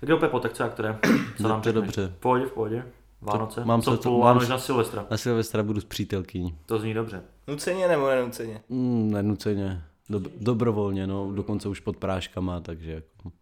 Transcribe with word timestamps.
Tak 0.00 0.08
jo, 0.08 0.16
Pepo, 0.16 0.40
tak 0.40 0.52
co 0.52 0.62
jak 0.62 0.74
to 0.74 0.82
jde? 0.82 0.98
Co 1.36 1.48
nám 1.48 1.60
to 1.60 1.72
řekneš? 1.72 1.84
dobře. 1.84 2.12
V 2.16 2.20
pohodě, 2.20 2.46
v 2.46 2.52
pohodě. 2.52 2.84
Vánoce? 3.20 3.64
mám 3.64 3.82
co 3.82 3.96
se 3.96 4.02
to- 4.02 4.18
mám 4.18 4.48
na 4.48 4.58
Silvestra? 4.58 5.06
Na 5.10 5.16
Silvestra 5.16 5.62
budu 5.62 5.80
s 5.80 5.84
přítelkyní. 5.84 6.58
To 6.66 6.78
zní 6.78 6.94
dobře. 6.94 7.22
Nuceně 7.46 7.88
nebo 7.88 8.08
nenuceně? 8.08 8.60
Mm, 8.68 9.10
nenuceně. 9.10 9.82
Dob- 10.10 10.30
dobrovolně, 10.40 11.06
no, 11.06 11.32
dokonce 11.32 11.68
už 11.68 11.80
pod 11.80 11.96
práškama, 11.96 12.60
takže 12.60 12.92
jako, 12.92 13.32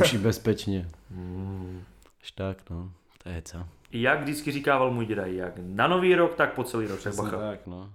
už 0.00 0.12
i 0.14 0.18
bezpečně. 0.18 0.88
Až 2.22 2.30
tak, 2.30 2.70
no, 2.70 2.90
to 3.22 3.28
je 3.28 3.42
co. 3.44 3.58
Jak 3.92 4.20
vždycky 4.22 4.52
říkával 4.52 4.90
můj 4.90 5.06
děda, 5.06 5.26
jak 5.26 5.52
na 5.62 5.88
nový 5.88 6.14
rok, 6.14 6.34
tak 6.34 6.52
po 6.54 6.64
celý 6.64 6.86
rok. 6.86 7.00
Tak, 7.30 7.66
no. 7.66 7.90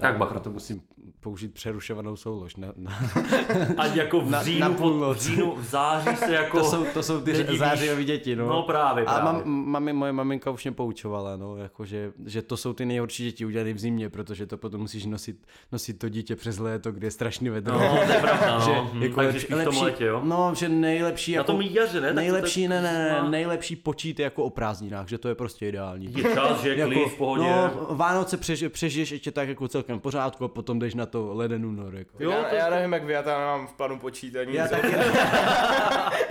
Tak 0.00 0.16
bacha. 0.16 0.30
Proto 0.30 0.50
musím 0.50 0.82
použít 1.20 1.54
přerušovanou 1.54 2.16
soulož. 2.16 2.56
Na, 2.56 2.68
na, 2.76 2.98
A 3.78 3.86
jako 3.86 4.20
v 4.20 4.30
Na- 4.30 4.42
říjnu, 4.42 4.60
na 4.60 4.70
půlnoc. 4.70 5.16
v 5.18 5.20
říjnu, 5.20 5.54
v 5.56 5.64
září 5.64 6.16
se 6.16 6.34
jako... 6.34 6.58
to, 6.58 6.64
jsou, 6.64 6.84
to 6.94 7.02
jsou 7.02 7.20
ty 7.20 7.32
nedivíš. 7.32 7.58
zářijové 7.58 8.04
děti, 8.04 8.36
no. 8.36 8.46
No 8.48 8.62
právě, 8.62 9.04
A 9.04 9.14
právě. 9.14 9.32
mam, 9.32 9.42
mami, 9.70 9.92
moje 9.92 10.12
maminka 10.12 10.50
už 10.50 10.64
mě 10.64 10.72
poučovala, 10.72 11.36
no, 11.36 11.56
jako 11.56 11.84
že, 11.84 12.12
že 12.26 12.42
to 12.42 12.56
jsou 12.56 12.72
ty 12.72 12.84
nejhorší 12.86 13.24
děti 13.24 13.44
udělané 13.46 13.72
v 13.72 13.78
zimě, 13.78 14.08
protože 14.10 14.46
to 14.46 14.56
potom 14.56 14.80
musíš 14.80 15.06
nosit, 15.06 15.46
nosit 15.72 15.98
to 15.98 16.08
dítě 16.08 16.36
přes 16.36 16.58
léto, 16.58 16.92
kde 16.92 17.06
je 17.06 17.10
strašný 17.10 17.48
vedro. 17.50 17.78
No, 17.78 17.96
to 18.06 18.12
je 18.12 18.20
pravda, 18.20 18.58
no. 18.58 18.64
že 18.64 18.72
Hm, 18.92 19.02
jako 19.02 19.14
takže 19.16 19.26
lepší, 19.32 19.40
spíš 19.40 19.56
v 19.56 19.64
tom 19.64 19.66
lepší, 19.66 19.80
létě, 19.84 20.04
jo? 20.04 20.20
No, 20.24 20.52
že 20.54 20.68
nejlepší 20.68 21.32
Na 21.32 21.36
jako, 21.38 21.52
tom 21.52 21.60
jaře, 21.62 22.00
ne? 22.00 22.12
Nejlepší, 22.14 22.68
ne, 22.68 22.82
ne, 22.82 22.92
ne, 22.92 23.18
no. 23.22 23.30
nejlepší 23.30 23.76
počít 23.76 24.18
jako 24.18 24.44
o 24.44 24.50
prázdninách, 24.50 25.08
že 25.08 25.18
to 25.18 25.28
je 25.28 25.34
prostě 25.34 25.68
ideální. 25.68 26.12
Je 26.16 26.22
čas, 26.34 26.62
že 26.62 26.68
je 26.68 26.84
klid 26.86 27.08
v 27.08 27.16
pohodě. 27.16 27.42
no, 27.42 27.86
Vánoce 27.90 28.36
přež, 28.36 28.64
přežiješ 28.68 29.10
ještě 29.12 29.30
tak 29.30 29.48
jako 29.48 29.68
celkem 29.84 29.98
v 29.98 30.02
pořádku 30.02 30.44
a 30.44 30.48
potom 30.48 30.78
jdeš 30.78 30.94
na 30.94 31.06
to 31.06 31.34
leden 31.34 31.66
únor. 31.66 31.94
Jako. 31.94 32.16
Jo, 32.20 32.30
já, 32.30 32.44
to- 32.44 32.54
já 32.54 32.70
nevím, 32.70 32.92
jak 32.92 33.04
vy, 33.04 33.12
já 33.12 33.22
tam 33.22 33.40
nemám 33.40 33.66
v 33.66 33.72
plánu 33.72 33.98
počít 33.98 34.36
ani 34.36 34.56
Já 34.56 34.68
taky 34.68 34.94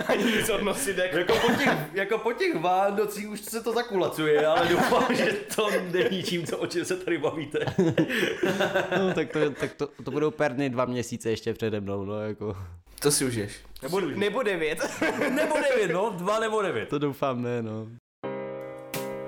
ani 0.08 0.24
nic 0.24 0.48
odnosit, 0.50 0.98
jak... 0.98 1.12
Jako 1.12 1.34
po, 1.36 1.48
těch, 1.52 1.70
jako 1.92 2.18
po 2.18 2.32
těch 2.32 2.54
Vánocích 2.60 3.30
už 3.30 3.40
se 3.40 3.62
to 3.62 3.72
zakulacuje, 3.72 4.46
ale 4.46 4.68
doufám, 4.72 5.14
že 5.16 5.32
to 5.56 5.70
není 5.92 6.22
tím, 6.22 6.46
co, 6.46 6.58
o 6.58 6.66
čem 6.66 6.84
se 6.84 6.96
tady 6.96 7.18
bavíte. 7.18 7.58
no, 8.98 9.14
tak, 9.14 9.30
to, 9.32 9.50
tak 9.50 9.74
to, 9.74 9.88
to 10.04 10.10
budou 10.10 10.30
perny 10.30 10.70
dva 10.70 10.84
měsíce 10.84 11.30
ještě 11.30 11.54
přede 11.54 11.80
mnou, 11.80 12.04
no, 12.04 12.20
jako. 12.20 12.56
To 13.00 13.10
si 13.10 13.24
užiješ. 13.24 13.56
Nebo, 13.82 14.00
nebo 14.00 14.42
devět. 14.42 14.78
nebo 15.30 15.54
devět, 15.70 15.92
no, 15.92 16.14
dva 16.16 16.40
nebo 16.40 16.62
devět. 16.62 16.88
To 16.88 16.98
doufám 16.98 17.42
ne, 17.42 17.62
no. 17.62 17.86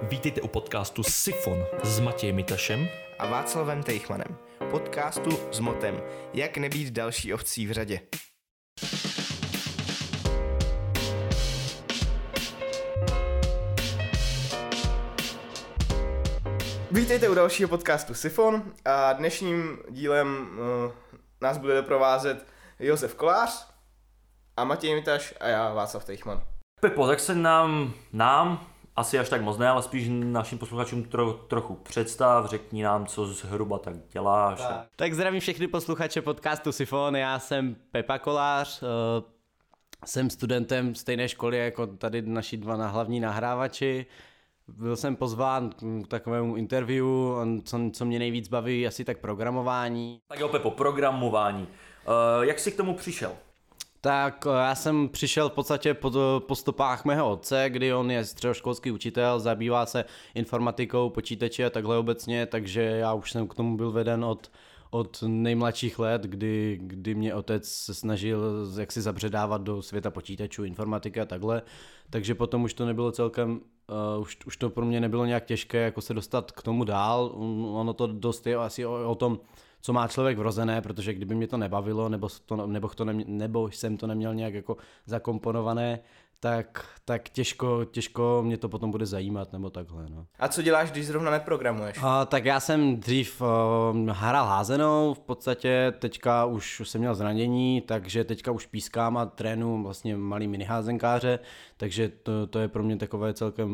Vítejte 0.03 0.41
u 0.41 0.49
podcastu 0.49 1.03
Sifon 1.03 1.65
s 1.83 2.01
Matějem 2.01 2.37
Mitašem. 2.37 2.89
A 3.19 3.27
Václavem 3.27 3.83
Tejchmanem. 3.83 4.39
Podcastu 4.71 5.31
s 5.53 5.61
motem 5.61 6.03
Jak 6.35 6.57
nebýt 6.57 6.93
další 6.93 7.35
ovcí 7.35 7.67
v 7.67 7.73
řadě. 7.73 8.01
Vítejte 16.91 17.29
u 17.29 17.35
dalšího 17.35 17.69
podcastu 17.69 18.15
Sifon 18.15 18.63
a 18.85 19.13
dnešním 19.13 19.79
dílem 19.91 20.49
uh, 20.87 20.93
nás 21.41 21.59
bude 21.59 21.75
doprovázet 21.75 22.47
Josef 22.79 23.15
Kolář 23.15 23.69
a 24.57 24.65
Matěj 24.65 24.95
Mitaš 24.95 25.35
a 25.41 25.49
já 25.49 25.75
Václav 25.75 26.05
Tejchman. 26.05 26.43
Pepo, 26.81 27.07
tak 27.07 27.21
se 27.21 27.35
nám, 27.35 27.95
nám, 28.13 28.67
asi 28.97 29.19
až 29.19 29.29
tak 29.29 29.43
moc 29.43 29.59
ne, 29.59 29.69
ale 29.69 29.83
spíš 29.83 30.09
našim 30.11 30.59
posluchačům 30.59 31.05
tro, 31.05 31.33
trochu 31.33 31.75
představ, 31.75 32.47
řekni 32.51 32.83
nám, 32.83 33.07
co 33.07 33.27
zhruba 33.27 33.79
tak 33.79 33.95
děláš. 34.13 34.59
Tak. 34.59 34.87
Tak 34.97 35.15
zdravím 35.15 35.41
všechny 35.41 35.69
posluchače 35.69 36.23
podcastu 36.23 36.73
Sifon, 36.73 37.17
já 37.17 37.39
jsem 37.39 37.77
Pepa 37.91 38.19
Kolář, 38.19 38.83
eh, 38.83 38.87
jsem 40.05 40.31
studentem 40.31 40.95
stejné 40.95 41.29
školy 41.29 41.59
jako 41.59 41.87
tady 41.87 42.23
naši 42.23 42.57
dva 42.57 42.77
na 42.77 42.89
hlavní 42.89 43.21
nahrávači. 43.21 44.07
Byl 44.69 44.97
jsem 44.97 45.17
pozván 45.17 45.71
k 46.05 46.09
takovému 46.09 46.57
interview, 46.57 47.07
on- 47.07 47.63
co, 47.63 47.79
co 47.93 48.05
mě 48.05 48.19
nejvíc 48.19 48.49
baví, 48.49 48.87
asi 48.87 49.05
tak 49.05 49.19
programování. 49.19 50.21
Tak 50.29 50.41
jo, 50.41 50.49
Pepo, 50.49 50.71
programování. 50.71 51.63
Uh, 51.67 52.45
jak 52.45 52.59
jsi 52.59 52.73
k 52.73 52.77
tomu 52.77 52.95
přišel? 52.95 53.33
Tak 54.01 54.47
eh, 54.47 54.51
já 54.51 54.75
jsem 54.75 55.09
přišel 55.09 55.49
v 55.49 55.53
podstatě 55.53 55.95
po, 55.95 56.13
po 56.47 56.55
stopách 56.55 57.05
mého 57.05 57.31
otce, 57.31 57.65
kdy 57.69 57.95
on 57.95 58.11
je 58.11 58.25
středoškolský 58.25 58.91
učitel, 58.91 59.41
zabývá 59.41 59.87
se 59.87 60.05
informatikou, 60.35 61.11
počítači 61.11 61.65
a 61.65 61.71
takhle 61.71 61.99
obecně, 61.99 62.47
takže 62.47 62.83
já 62.83 63.15
už 63.15 63.33
jsem 63.33 63.49
k 63.49 63.55
tomu 63.55 63.77
byl 63.77 63.93
veden 63.93 64.25
od, 64.25 64.51
od 64.91 65.25
nejmladších 65.27 65.99
let, 65.99 66.23
kdy, 66.23 66.79
kdy 66.83 67.15
mě 67.15 67.35
otec 67.35 67.69
se 67.69 67.95
snažil 67.95 68.69
jak 68.79 68.93
si 68.93 69.03
zabředávat 69.03 69.63
do 69.63 69.83
světa 69.83 70.11
počítačů, 70.11 70.65
informatiky 70.65 71.21
a 71.21 71.25
takhle, 71.25 71.63
takže 72.11 72.35
potom 72.35 72.65
už 72.65 72.75
to 72.75 72.87
nebylo 72.87 73.13
celkem, 73.13 73.61
uh, 74.17 74.23
už, 74.23 74.39
už 74.47 74.57
to 74.57 74.71
pro 74.71 74.85
mě 74.85 75.01
nebylo 75.01 75.25
nějak 75.25 75.45
těžké 75.45 75.79
jako 75.79 76.01
se 76.01 76.15
dostat 76.15 76.53
k 76.53 76.63
tomu 76.63 76.85
dál, 76.85 77.33
ono 77.73 77.93
to 77.93 78.07
dost 78.07 78.47
je 78.47 78.57
asi 78.57 78.87
o, 78.87 79.11
o 79.11 79.15
tom, 79.15 79.41
co 79.87 79.93
má 79.93 80.09
člověk 80.09 80.39
vrozené, 80.39 80.81
protože 80.83 81.15
kdyby 81.15 81.35
mě 81.35 81.47
to 81.47 81.57
nebavilo, 81.57 82.09
nebo, 82.09 82.29
to, 82.47 82.67
nebo, 82.67 82.89
to 82.89 83.05
nemě, 83.05 83.25
nebo 83.29 83.71
jsem 83.71 83.97
to 83.97 84.07
neměl 84.07 84.35
nějak 84.35 84.55
jako 84.55 84.77
zakomponované, 85.07 86.01
tak, 86.41 86.85
tak 87.05 87.29
těžko, 87.29 87.85
těžko 87.85 88.43
mě 88.45 88.57
to 88.57 88.69
potom 88.69 88.91
bude 88.91 89.07
zajímat, 89.07 89.53
nebo 89.53 89.71
takhle, 89.71 90.07
no. 90.11 90.27
A 90.39 90.49
co 90.49 90.63
děláš, 90.63 90.91
když 90.91 91.07
zrovna 91.07 91.31
neprogramuješ? 91.31 91.99
A, 92.03 92.25
tak 92.25 92.45
já 92.45 92.61
jsem 92.61 92.97
dřív 92.97 93.41
uh, 93.41 94.11
hrál 94.11 94.47
házenou, 94.47 95.15
v 95.15 95.19
podstatě 95.19 95.93
teďka 95.99 96.45
už 96.45 96.83
jsem 96.85 97.01
měl 97.01 97.15
zranění, 97.15 97.81
takže 97.81 98.25
teďka 98.25 98.51
už 98.51 98.67
pískám 98.67 99.17
a 99.17 99.27
trénu 99.27 99.83
vlastně 99.83 100.17
malý 100.17 100.49
miniházenkáře, 100.49 101.39
takže 101.77 102.09
to, 102.09 102.47
to 102.47 102.59
je 102.59 102.69
pro 102.69 102.83
mě 102.83 102.97
takové 102.97 103.35
celkem 103.35 103.69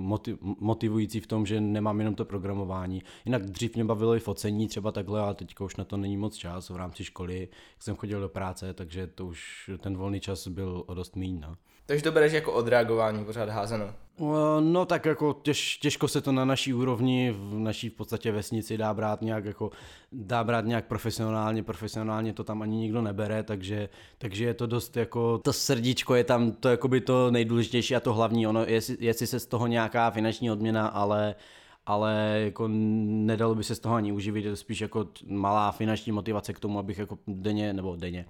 motiv, 0.00 0.38
motivující 0.40 1.20
v 1.20 1.26
tom, 1.26 1.46
že 1.46 1.60
nemám 1.60 1.98
jenom 1.98 2.14
to 2.14 2.24
programování. 2.24 3.02
Jinak 3.24 3.42
dřív 3.42 3.74
mě 3.74 3.84
bavilo 3.84 4.14
i 4.14 4.20
focení 4.20 4.68
třeba 4.68 4.92
takhle, 4.92 5.20
ale 5.20 5.34
teďka 5.34 5.64
už 5.64 5.76
na 5.76 5.84
to 5.84 5.96
není 5.96 6.16
moc 6.16 6.36
čas 6.36 6.70
v 6.70 6.76
rámci 6.76 7.04
školy, 7.04 7.48
jsem 7.78 7.96
chodil 7.96 8.20
do 8.20 8.28
práce, 8.28 8.74
takže 8.74 9.06
to 9.06 9.26
už 9.26 9.70
ten 9.78 9.96
volný 9.96 10.20
čas 10.20 10.48
byl 10.48 10.84
o 10.86 10.94
dost 10.94 11.16
míň, 11.16 11.40
no. 11.40 11.56
Takže 11.86 12.04
to 12.04 12.12
bereš 12.12 12.32
jako 12.32 12.52
odreagování 12.52 13.24
pořád 13.24 13.48
házenou. 13.48 13.86
Eh, 14.20 14.60
No 14.60 14.84
tak 14.86 15.04
jako 15.04 15.32
těž, 15.42 15.78
těžko 15.78 16.08
se 16.08 16.20
to 16.20 16.32
na 16.32 16.44
naší 16.44 16.74
úrovni, 16.74 17.34
v 17.38 17.58
naší 17.58 17.88
v 17.88 17.92
podstatě 17.92 18.32
vesnici 18.32 18.78
dá 18.78 18.94
brát 18.94 19.22
nějak 19.22 19.44
jako, 19.44 19.70
dá 20.12 20.44
brát 20.44 20.64
nějak 20.64 20.86
profesionálně, 20.86 21.62
profesionálně 21.62 22.32
to 22.32 22.44
tam 22.44 22.62
ani 22.62 22.76
nikdo 22.76 23.02
nebere, 23.02 23.42
takže, 23.42 23.88
takže 24.18 24.44
je 24.44 24.54
to 24.54 24.66
dost 24.66 24.96
jako, 24.96 25.38
to 25.38 25.52
srdíčko 25.52 26.14
je 26.14 26.24
tam 26.24 26.52
to 26.52 26.68
jako 26.68 26.88
by 26.88 27.00
to 27.00 27.30
nejdůležitější 27.30 27.96
a 27.96 28.00
to 28.00 28.14
hlavní, 28.14 28.46
ono, 28.46 28.64
jestli, 28.64 28.96
jestli 29.00 29.26
se 29.26 29.40
z 29.40 29.46
toho 29.46 29.66
nějaká 29.66 30.10
finanční 30.10 30.50
odměna, 30.50 30.88
ale 30.88 31.34
ale 31.86 32.40
jako 32.44 32.68
nedalo 32.68 33.54
by 33.54 33.64
se 33.64 33.74
z 33.74 33.78
toho 33.78 33.94
ani 33.94 34.12
uživit, 34.12 34.44
je 34.44 34.50
to 34.50 34.56
spíš 34.56 34.80
jako 34.80 35.08
malá 35.26 35.72
finanční 35.72 36.12
motivace 36.12 36.52
k 36.52 36.60
tomu, 36.60 36.78
abych 36.78 36.98
jako 36.98 37.18
denně, 37.26 37.72
nebo 37.72 37.96
denně, 37.96 38.26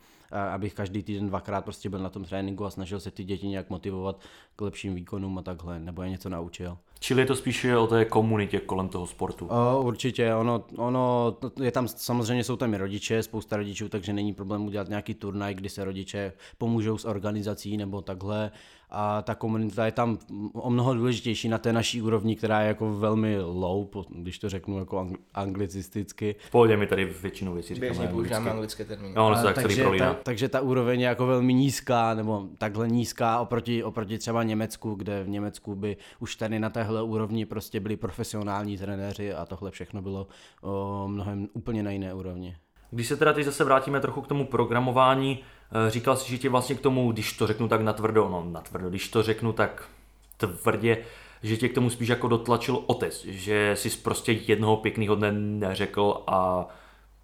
abych 0.53 0.75
každý 0.75 1.03
týden 1.03 1.29
dvakrát 1.29 1.65
prostě 1.65 1.91
byl 1.91 1.99
na 1.99 2.11
tom 2.11 2.25
tréninku 2.25 2.65
a 2.65 2.71
snažil 2.71 3.01
se 3.01 3.11
ty 3.11 3.25
děti 3.25 3.49
nějak 3.49 3.71
motivovat 3.71 4.21
k 4.57 4.61
lepším 4.61 4.95
výkonům 4.95 5.39
a 5.39 5.43
takhle, 5.43 5.81
nebo 5.81 6.03
je 6.03 6.11
něco 6.11 6.29
naučil. 6.29 6.79
Čili 7.01 7.23
je 7.23 7.27
to 7.27 7.37
spíše 7.37 7.77
o 7.77 7.87
té 7.87 8.05
komunitě 8.05 8.61
kolem 8.61 8.89
toho 8.89 9.07
sportu. 9.07 9.47
O, 9.47 9.83
určitě, 9.83 10.35
ono, 10.35 10.65
ono, 10.77 11.37
je 11.63 11.71
tam, 11.71 11.89
samozřejmě 11.89 12.45
jsou 12.45 12.57
tam 12.57 12.75
i 12.75 12.77
rodiče, 12.77 13.23
spousta 13.23 13.57
rodičů, 13.57 13.89
takže 13.89 14.13
není 14.13 14.35
problém 14.35 14.67
udělat 14.67 14.89
nějaký 14.89 15.15
turnaj, 15.15 15.55
kdy 15.55 15.69
se 15.69 15.85
rodiče 15.85 16.33
pomůžou 16.59 16.99
s 16.99 17.05
organizací 17.05 17.77
nebo 17.77 18.03
takhle 18.03 18.51
a 18.91 19.23
ta 19.23 19.35
komunita 19.35 19.87
je 19.87 19.93
tam 19.93 20.19
o 20.53 20.71
mnoho 20.71 20.95
důležitější 20.95 21.49
na 21.49 21.59
té 21.59 21.73
naší 21.73 22.03
úrovni, 22.03 22.37
která 22.37 22.61
je 22.61 22.69
jako 22.69 22.93
velmi 22.99 23.41
low, 23.41 23.87
když 24.09 24.39
to 24.39 24.49
řeknu 24.49 24.79
jako 24.79 24.97
ang- 24.97 25.17
anglicisticky. 25.35 26.35
V 26.39 26.51
pohodě 26.51 26.77
mi 26.77 26.87
tady 26.87 27.05
většinu 27.05 27.55
věcí 27.55 27.75
říkáme 27.75 27.91
Běžně 27.91 28.09
používáme 28.09 28.51
anglické 28.51 28.85
termíny. 28.85 29.15
No, 29.15 29.27
ono 29.27 29.37
se 29.37 29.43
tak 29.43 29.55
takže, 29.55 29.85
ta, 29.99 30.15
takže 30.23 30.49
ta 30.49 30.61
úroveň 30.61 31.01
je 31.01 31.07
jako 31.07 31.27
velmi 31.27 31.55
nízká, 31.55 32.15
nebo 32.15 32.49
takhle 32.59 32.89
nízká 32.89 33.39
oproti, 33.39 33.85
oproti 33.85 34.19
třeba 34.19 34.43
Německu, 34.43 34.95
kde 34.95 35.25
v 35.25 35.29
Německu 35.29 35.75
by 35.75 35.97
už 36.21 36.37
tady 36.37 36.59
na 36.59 36.71
téhle 36.87 37.03
úrovni 37.03 37.47
prostě 37.47 37.81
byli 37.81 37.97
profesionální 37.97 38.79
trenéři 38.79 39.35
a 39.35 39.47
tohle 39.47 39.71
všechno 39.71 40.03
bylo 40.03 40.27
o, 40.63 41.05
mnohem 41.09 41.49
úplně 41.53 41.83
na 41.83 41.91
jiné 41.91 42.15
úrovni. 42.15 42.57
Když 42.91 43.09
se 43.09 43.17
teda 43.17 43.33
teď 43.33 43.45
zase 43.45 43.65
vrátíme 43.65 44.01
trochu 44.01 44.21
k 44.21 44.27
tomu 44.27 44.47
programování, 44.47 45.39
eh, 45.39 45.91
říkal 45.91 46.17
jsi, 46.17 46.31
že 46.31 46.39
tě 46.39 46.49
vlastně 46.49 46.75
k 46.75 46.81
tomu, 46.81 47.13
když 47.13 47.33
to 47.33 47.47
řeknu 47.47 47.69
tak 47.69 47.81
natvrdo, 47.81 48.29
no 48.29 48.47
natvrdo, 48.53 48.89
když 48.89 49.09
to 49.09 49.23
řeknu 49.23 49.53
tak 49.53 49.89
tvrdě, 50.37 50.99
že 51.43 51.57
tě 51.57 51.69
k 51.69 51.75
tomu 51.75 51.91
spíš 51.91 52.09
jako 52.09 52.29
dotlačil 52.29 52.83
otec, 52.87 53.25
že 53.25 53.73
jsi 53.77 53.91
prostě 53.91 54.33
jednoho 54.33 54.77
pěkného 54.77 55.15
dne 55.15 55.33
neřekl 55.33 56.23
a 56.27 56.69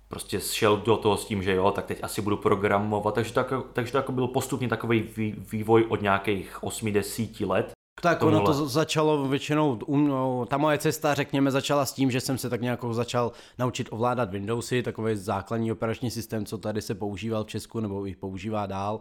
prostě 0.08 0.41
šel 0.41 0.76
do 0.76 0.97
toho 0.97 1.17
s 1.17 1.25
tím, 1.25 1.43
že 1.43 1.55
jo, 1.55 1.70
tak 1.70 1.87
teď 1.87 1.99
asi 2.03 2.23
budu 2.23 2.37
programovat, 2.37 3.15
takže 3.15 3.32
to, 3.32 3.41
jako, 3.41 3.65
takže 3.73 3.93
to 3.93 3.99
jako 3.99 4.12
byl 4.12 4.26
postupně 4.26 4.69
takový 4.69 5.03
vý- 5.17 5.35
vývoj 5.53 5.87
od 5.88 6.03
nějakých 6.03 6.62
8-10 6.62 7.47
let 7.47 7.73
Tak 8.03 8.23
ono 8.23 8.41
to 8.41 8.53
začalo 8.53 9.29
většinou, 9.29 9.79
um, 9.87 10.13
ta 10.49 10.59
moje 10.59 10.79
cesta, 10.79 11.15
řekněme, 11.15 11.51
začala 11.51 11.87
s 11.87 11.93
tím, 11.93 12.11
že 12.11 12.21
jsem 12.21 12.39
se 12.39 12.51
tak 12.51 12.61
nějak 12.61 12.81
začal 12.91 13.33
naučit 13.59 13.89
ovládat 13.91 14.31
Windowsy, 14.31 14.83
takový 14.83 15.17
základní 15.17 15.73
operační 15.73 16.11
systém, 16.11 16.47
co 16.47 16.59
tady 16.59 16.83
se 16.83 16.95
používal 16.95 17.45
v 17.45 17.47
Česku 17.47 17.81
nebo 17.81 18.07
i 18.07 18.15
používá 18.15 18.67
dál. 18.67 19.01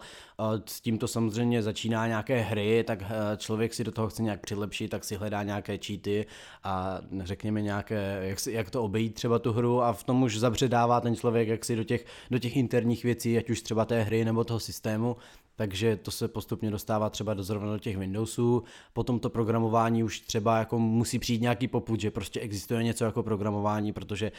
S 0.65 0.81
tím 0.81 0.97
to 0.97 1.07
samozřejmě 1.07 1.63
začíná 1.63 2.07
nějaké 2.07 2.41
hry, 2.41 2.83
tak 2.87 3.01
eh, 3.01 3.37
člověk 3.37 3.73
si 3.73 3.83
do 3.83 3.91
toho 3.91 4.09
chce 4.09 4.23
nějak 4.23 4.39
přilepšit, 4.39 4.87
tak 4.87 5.03
si 5.03 5.15
hledá 5.15 5.43
nějaké 5.43 5.77
cheaty 5.77 6.25
a 6.63 6.99
řekněme 7.23 7.61
nějaké, 7.61 8.19
jak, 8.21 8.39
si, 8.39 8.51
jak 8.51 8.69
to 8.69 8.83
obejít 8.83 9.13
třeba 9.13 9.39
tu 9.39 9.53
hru 9.53 9.81
a 9.81 9.93
v 9.93 10.03
tom 10.03 10.23
už 10.23 10.39
zabředává 10.39 11.01
ten 11.01 11.15
člověk, 11.15 11.47
jak 11.47 11.65
si 11.65 11.75
do 11.75 11.83
těch, 11.83 12.05
do 12.31 12.39
těch 12.39 12.55
interních 12.55 13.03
věcí, 13.03 13.37
ať 13.37 13.49
už 13.49 13.61
třeba 13.61 13.85
té 13.85 14.03
hry 14.03 14.25
nebo 14.25 14.43
toho 14.43 14.59
systému, 14.59 15.15
takže 15.61 15.97
to 15.97 16.11
se 16.11 16.27
postupně 16.27 16.71
dostává 16.71 17.09
třeba 17.09 17.33
do 17.33 17.43
zrovna 17.43 17.71
do 17.71 17.79
těch 17.79 17.97
Windowsů. 17.97 18.63
Potom 18.93 19.19
to 19.19 19.29
programování 19.29 20.03
už 20.03 20.19
třeba 20.19 20.57
jako 20.57 20.79
musí 20.79 21.19
přijít 21.19 21.41
nějaký 21.41 21.67
poput, 21.67 21.99
že 21.99 22.11
prostě 22.11 22.39
existuje 22.39 22.83
něco 22.83 23.05
jako 23.05 23.23
programování, 23.23 23.93
protože 23.93 24.31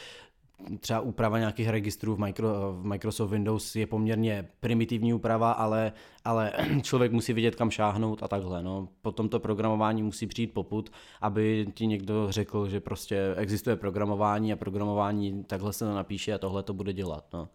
třeba 0.80 1.00
úprava 1.00 1.38
nějakých 1.38 1.68
registrů 1.68 2.14
v, 2.14 2.18
micro, 2.18 2.48
v 2.72 2.84
Microsoft 2.84 3.30
Windows 3.30 3.76
je 3.76 3.86
poměrně 3.86 4.48
primitivní 4.60 5.14
úprava, 5.14 5.52
ale, 5.52 5.92
ale 6.24 6.52
člověk 6.82 7.12
musí 7.12 7.32
vidět, 7.32 7.54
kam 7.54 7.70
šáhnout 7.70 8.22
a 8.22 8.28
takhle. 8.28 8.62
No. 8.62 8.88
Potom 9.02 9.28
to 9.28 9.40
programování 9.40 10.02
musí 10.02 10.26
přijít 10.26 10.54
poput, 10.54 10.92
aby 11.20 11.66
ti 11.74 11.86
někdo 11.86 12.26
řekl, 12.32 12.68
že 12.68 12.80
prostě 12.80 13.34
existuje 13.36 13.76
programování 13.76 14.52
a 14.52 14.56
programování 14.56 15.44
takhle 15.44 15.72
se 15.72 15.84
to 15.84 15.94
napíše 15.94 16.34
a 16.34 16.38
tohle 16.38 16.62
to 16.62 16.74
bude 16.74 16.92
dělat. 16.92 17.24
No. 17.32 17.48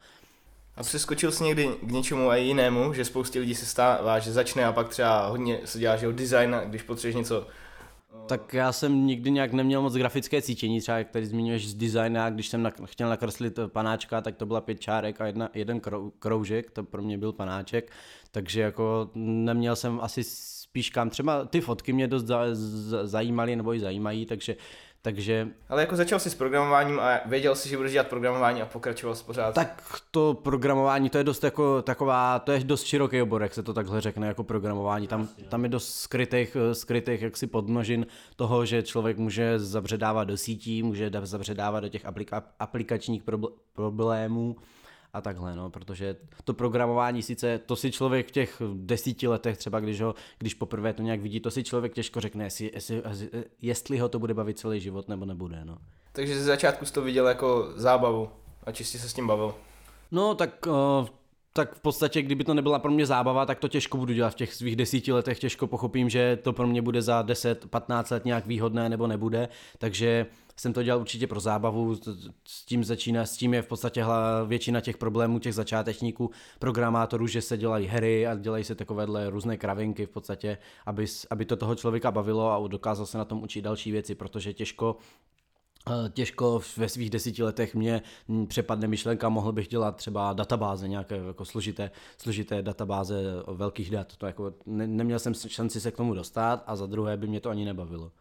A 0.78 0.84
přeskočil 0.84 1.32
jsi 1.32 1.44
někdy 1.44 1.68
k 1.82 1.92
něčemu 1.92 2.30
a 2.30 2.36
jinému, 2.36 2.94
že 2.94 3.06
spoustě 3.06 3.40
lidí 3.40 3.56
se 3.56 3.66
stává, 3.66 4.20
že 4.20 4.32
začne 4.32 4.66
a 4.66 4.72
pak 4.72 4.90
třeba 4.90 5.28
hodně 5.28 5.60
se 5.66 5.80
dělá, 5.80 5.96
že 5.96 6.14
design, 6.14 6.56
když 6.66 6.82
potřebuješ 6.82 7.16
něco 7.16 7.48
tak 8.28 8.54
já 8.54 8.72
jsem 8.72 9.06
nikdy 9.06 9.32
nějak 9.32 9.54
neměl 9.54 9.82
moc 9.82 9.94
grafické 9.94 10.42
cítění, 10.42 10.82
třeba 10.82 10.98
jak 10.98 11.10
tady 11.10 11.26
zmiňuješ 11.26 11.70
z 11.70 11.74
designa, 11.74 12.30
když 12.30 12.48
jsem 12.48 12.64
nak- 12.64 12.86
chtěl 12.86 13.10
nakreslit 13.10 13.60
panáčka, 13.68 14.22
tak 14.22 14.36
to 14.36 14.46
byla 14.46 14.62
pět 14.62 14.80
čárek 14.80 15.22
a 15.22 15.26
jedna, 15.28 15.50
jeden 15.54 15.80
krou- 15.80 16.12
kroužek, 16.20 16.72
to 16.72 16.84
pro 16.84 17.02
mě 17.02 17.18
byl 17.18 17.34
panáček, 17.34 17.92
takže 18.32 18.62
jako 18.62 19.10
neměl 19.16 19.76
jsem 19.76 20.00
asi 20.02 20.24
spíš 20.24 20.90
kam, 20.90 21.10
třeba 21.10 21.46
ty 21.46 21.62
fotky 21.62 21.94
mě 21.94 22.08
dost 22.08 22.24
za- 22.24 22.56
z- 22.56 23.08
zajímaly 23.08 23.56
nebo 23.56 23.74
i 23.74 23.80
zajímají, 23.80 24.26
takže 24.26 24.56
takže... 25.02 25.48
Ale 25.70 25.82
jako 25.82 25.96
začal 25.96 26.20
jsi 26.20 26.30
s 26.30 26.36
programováním 26.36 27.00
a 27.00 27.20
věděl 27.26 27.56
jsi, 27.56 27.70
že 27.70 27.78
budeš 27.78 27.92
dělat 27.92 28.08
programování 28.08 28.62
a 28.62 28.66
pokračoval 28.66 29.16
jsi 29.16 29.24
pořád. 29.24 29.56
Tak 29.56 29.84
to 30.12 30.34
programování, 30.34 31.10
to 31.10 31.18
je 31.18 31.24
dost 31.24 31.44
jako 31.44 31.82
taková, 31.82 32.40
to 32.40 32.52
je 32.52 32.60
dost 32.60 32.84
široký 32.84 33.22
obor, 33.22 33.42
jak 33.42 33.54
se 33.54 33.64
to 33.64 33.74
takhle 33.74 34.02
řekne, 34.02 34.28
jako 34.28 34.44
programování. 34.44 35.08
Tam, 35.08 35.28
tam 35.50 35.64
je 35.64 35.70
dost 35.70 35.96
skrytých, 35.96 36.58
skrytých 36.74 37.22
jaksi 37.22 37.48
podmnožin 37.48 38.06
toho, 38.36 38.66
že 38.66 38.84
člověk 38.84 39.18
může 39.18 39.60
zabředávat 39.60 40.28
do 40.28 40.38
sítí, 40.38 40.84
může 40.84 41.12
zabředávat 41.24 41.84
do 41.84 41.90
těch 41.90 42.06
aplika, 42.06 42.44
aplikačních 42.60 43.24
problémů 43.74 44.56
a 45.14 45.22
takhle, 45.22 45.56
no, 45.56 45.70
protože 45.70 46.16
to 46.44 46.54
programování 46.54 47.24
sice, 47.24 47.60
to 47.66 47.76
si 47.76 47.92
člověk 47.92 48.28
v 48.28 48.32
těch 48.32 48.62
desíti 48.74 49.28
letech, 49.28 49.58
třeba 49.58 49.80
když, 49.80 50.02
ho, 50.02 50.16
když 50.38 50.54
poprvé 50.54 50.94
to 50.94 51.02
nějak 51.02 51.22
vidí, 51.22 51.40
to 51.40 51.52
si 51.52 51.64
člověk 51.64 51.94
těžko 51.94 52.22
řekne, 52.22 52.44
jestli, 52.44 52.72
jestli, 52.74 53.02
jestli 53.62 54.00
ho 54.00 54.10
to 54.10 54.20
bude 54.20 54.34
bavit 54.34 54.60
celý 54.60 54.80
život 54.80 55.08
nebo 55.08 55.26
nebude, 55.26 55.66
no. 55.66 55.78
Takže 56.12 56.40
ze 56.40 56.44
začátku 56.44 56.86
jsi 56.86 56.94
to 56.94 57.02
viděl 57.02 57.28
jako 57.28 57.72
zábavu 57.76 58.30
a 58.64 58.72
čistě 58.72 59.00
se 59.00 59.10
s 59.10 59.14
tím 59.14 59.28
bavil. 59.28 59.56
No, 60.12 60.36
tak 60.36 60.68
uh, 60.68 61.08
tak 61.58 61.76
v 61.76 61.80
podstatě, 61.80 62.22
kdyby 62.22 62.44
to 62.44 62.54
nebyla 62.54 62.80
pro 62.80 62.92
mě 62.92 63.06
zábava, 63.06 63.46
tak 63.46 63.60
to 63.60 63.68
těžko 63.68 63.98
budu 63.98 64.14
dělat 64.14 64.30
v 64.30 64.36
těch 64.36 64.54
svých 64.54 64.76
desíti 64.76 65.12
letech, 65.12 65.40
těžko 65.40 65.68
pochopím, 65.68 66.10
že 66.10 66.36
to 66.36 66.54
pro 66.54 66.68
mě 66.68 66.82
bude 66.82 67.02
za 67.02 67.24
10-15 67.24 68.14
let 68.14 68.26
nějak 68.26 68.46
výhodné 68.46 68.90
nebo 68.90 69.08
nebude, 69.08 69.50
takže 69.78 70.26
jsem 70.60 70.74
to 70.74 70.84
dělal 70.84 71.02
určitě 71.02 71.28
pro 71.28 71.40
zábavu, 71.40 71.96
s 72.48 72.66
tím 72.66 72.84
začíná, 72.84 73.26
s 73.26 73.38
tím 73.38 73.54
je 73.54 73.62
v 73.62 73.68
podstatě 73.68 74.06
většina 74.46 74.82
těch 74.82 74.98
problémů 74.98 75.40
těch 75.40 75.54
začátečníků, 75.54 76.32
programátorů, 76.60 77.28
že 77.28 77.42
se 77.42 77.58
dělají 77.58 77.88
hry 77.88 78.28
a 78.28 78.36
dělají 78.36 78.64
se 78.64 78.76
takovéhle 78.76 79.30
různé 79.30 79.58
kravinky 79.58 80.06
v 80.06 80.10
podstatě, 80.10 80.58
aby, 80.86 81.06
aby 81.30 81.46
to 81.46 81.56
toho 81.56 81.76
člověka 81.76 82.12
bavilo 82.12 82.52
a 82.52 82.68
dokázal 82.68 83.06
se 83.06 83.18
na 83.18 83.26
tom 83.26 83.44
učit 83.44 83.62
další 83.62 83.92
věci, 83.92 84.16
protože 84.16 84.54
těžko 84.54 84.98
Eh, 85.90 86.10
těžko 86.10 86.62
ve 86.78 86.90
svých 86.90 87.10
desíti 87.10 87.44
letech 87.44 87.76
mě 87.76 88.02
přepadne 88.48 88.88
myšlenka, 88.88 89.30
mohl 89.30 89.52
bych 89.52 89.68
dělat 89.68 89.96
třeba 89.96 90.34
databáze, 90.34 90.88
nějaké 90.88 91.18
jako 91.18 91.46
složité, 91.46 91.92
složité 92.18 92.62
databáze 92.62 93.24
velkých 93.48 93.92
dat. 93.92 94.16
To 94.16 94.26
jako 94.26 94.54
ne, 94.66 94.88
neměl 94.88 95.20
jsem 95.20 95.34
šanci 95.34 95.82
se 95.82 95.92
k 95.92 95.98
tomu 95.98 96.14
dostat 96.14 96.64
a 96.68 96.76
za 96.76 96.86
druhé 96.86 97.18
by 97.18 97.28
mě 97.28 97.40
to 97.40 97.50
ani 97.50 97.66
nebavilo. 97.66 98.12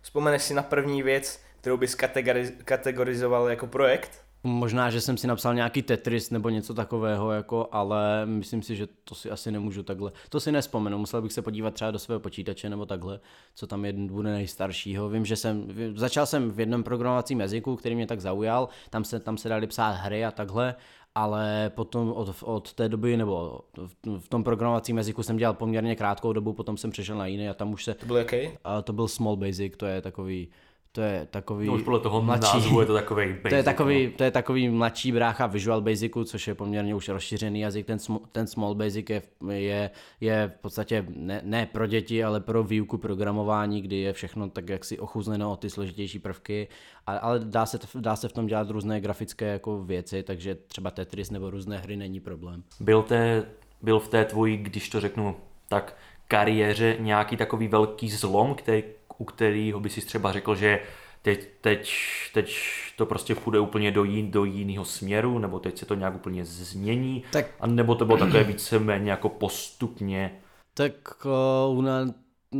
Vzpomeneš 0.00 0.42
si 0.42 0.54
na 0.54 0.62
první 0.62 1.02
věc, 1.02 1.40
kterou 1.64 1.76
bys 1.76 1.96
kategoriz- 1.96 2.52
kategorizoval 2.64 3.48
jako 3.48 3.66
projekt? 3.66 4.24
Možná, 4.42 4.90
že 4.90 5.00
jsem 5.00 5.16
si 5.16 5.26
napsal 5.26 5.54
nějaký 5.54 5.82
Tetris 5.82 6.30
nebo 6.30 6.48
něco 6.48 6.74
takového, 6.74 7.32
jako, 7.32 7.68
ale 7.72 8.26
myslím 8.26 8.62
si, 8.62 8.76
že 8.76 8.86
to 9.04 9.14
si 9.14 9.30
asi 9.30 9.52
nemůžu 9.52 9.82
takhle. 9.82 10.12
To 10.28 10.40
si 10.40 10.52
nespomenu, 10.52 10.98
musel 10.98 11.22
bych 11.22 11.32
se 11.32 11.42
podívat 11.42 11.74
třeba 11.74 11.90
do 11.90 11.98
svého 11.98 12.20
počítače 12.20 12.70
nebo 12.70 12.86
takhle, 12.86 13.20
co 13.54 13.66
tam 13.66 13.84
je, 13.84 13.92
bude 13.92 14.32
nejstaršího. 14.32 15.08
Vím, 15.08 15.24
že 15.24 15.36
jsem, 15.36 15.68
začal 15.94 16.26
jsem 16.26 16.50
v 16.50 16.60
jednom 16.60 16.82
programovacím 16.82 17.40
jazyku, 17.40 17.76
který 17.76 17.94
mě 17.94 18.06
tak 18.06 18.20
zaujal, 18.20 18.68
tam 18.90 19.04
se, 19.04 19.20
tam 19.20 19.36
se 19.36 19.48
dali 19.48 19.66
psát 19.66 19.90
hry 19.90 20.24
a 20.24 20.30
takhle, 20.30 20.74
ale 21.14 21.70
potom 21.74 22.12
od, 22.12 22.34
od 22.42 22.72
té 22.72 22.88
doby, 22.88 23.16
nebo 23.16 23.60
v, 23.76 24.18
v 24.18 24.28
tom 24.28 24.44
programovacím 24.44 24.96
jazyku 24.96 25.22
jsem 25.22 25.36
dělal 25.36 25.54
poměrně 25.54 25.96
krátkou 25.96 26.32
dobu, 26.32 26.52
potom 26.52 26.76
jsem 26.76 26.90
přešel 26.90 27.16
na 27.16 27.26
jiný 27.26 27.48
a 27.48 27.54
tam 27.54 27.72
už 27.72 27.84
se... 27.84 27.94
To 27.94 28.06
byl 28.06 28.16
jaký? 28.16 28.50
A 28.64 28.82
to 28.82 28.92
byl 28.92 29.08
Small 29.08 29.36
Basic, 29.36 29.72
to 29.76 29.86
je 29.86 30.02
takový 30.02 30.48
to 30.94 31.00
je 31.00 31.26
takový... 31.30 31.66
No 31.66 31.72
už 31.72 31.82
podle 31.82 32.00
toho 32.00 32.22
mladší, 32.22 32.56
názvu 32.56 32.80
je 32.80 32.86
to 32.86 32.94
takový 32.94 33.26
basic. 33.26 33.42
To 33.48 33.54
je 33.54 33.62
takový, 33.62 34.06
no. 34.06 34.12
to 34.16 34.24
je 34.24 34.30
takový 34.30 34.68
mladší 34.68 35.12
brácha 35.12 35.46
Visual 35.46 35.80
Basicu, 35.80 36.24
což 36.24 36.48
je 36.48 36.54
poměrně 36.54 36.94
už 36.94 37.08
rozšířený 37.08 37.60
jazyk. 37.60 37.86
Ten, 37.86 37.98
ten 38.32 38.46
Small 38.46 38.74
Basic 38.74 39.10
je, 39.10 39.22
je, 39.48 39.90
je 40.20 40.52
v 40.58 40.60
podstatě 40.60 41.06
ne, 41.08 41.40
ne, 41.44 41.66
pro 41.66 41.86
děti, 41.86 42.24
ale 42.24 42.40
pro 42.40 42.64
výuku 42.64 42.98
programování, 42.98 43.82
kdy 43.82 43.96
je 43.96 44.12
všechno 44.12 44.50
tak 44.50 44.68
jaksi 44.68 44.98
ochuzleno 44.98 45.52
o 45.52 45.56
ty 45.56 45.70
složitější 45.70 46.18
prvky, 46.18 46.68
ale, 47.06 47.20
ale 47.20 47.38
dá, 47.38 47.66
se, 47.66 47.78
dá 47.94 48.16
se 48.16 48.28
v 48.28 48.32
tom 48.32 48.46
dělat 48.46 48.70
různé 48.70 49.00
grafické 49.00 49.46
jako 49.46 49.84
věci, 49.84 50.22
takže 50.22 50.54
třeba 50.54 50.90
Tetris 50.90 51.30
nebo 51.30 51.50
různé 51.50 51.78
hry 51.78 51.96
není 51.96 52.20
problém. 52.20 52.62
Byl, 52.80 53.02
té, 53.02 53.46
byl 53.82 53.98
v 53.98 54.08
té 54.08 54.24
tvoji, 54.24 54.56
když 54.56 54.88
to 54.88 55.00
řeknu 55.00 55.36
tak, 55.68 55.96
kariéře 56.28 56.96
nějaký 57.00 57.36
takový 57.36 57.68
velký 57.68 58.10
zlom, 58.10 58.54
který 58.54 58.82
u 59.18 59.24
kterého 59.24 59.80
by 59.80 59.90
si 59.90 60.00
třeba 60.00 60.32
řekl, 60.32 60.54
že 60.54 60.80
teď, 61.22 61.48
teď, 61.60 61.94
teď 62.34 62.58
to 62.96 63.06
prostě 63.06 63.34
půjde 63.34 63.60
úplně 63.60 63.90
do, 63.90 64.04
jin, 64.04 64.30
do 64.30 64.44
jiného 64.44 64.84
směru, 64.84 65.38
nebo 65.38 65.58
teď 65.58 65.78
se 65.78 65.86
to 65.86 65.94
nějak 65.94 66.14
úplně 66.14 66.44
změní, 66.44 67.24
tak, 67.32 67.46
a 67.60 67.66
nebo 67.66 67.94
to 67.94 68.04
bylo 68.04 68.18
takové 68.18 68.44
víceméně 68.44 69.10
jako 69.10 69.28
postupně? 69.28 70.40
Tak 70.74 70.94
uh, 71.24 71.84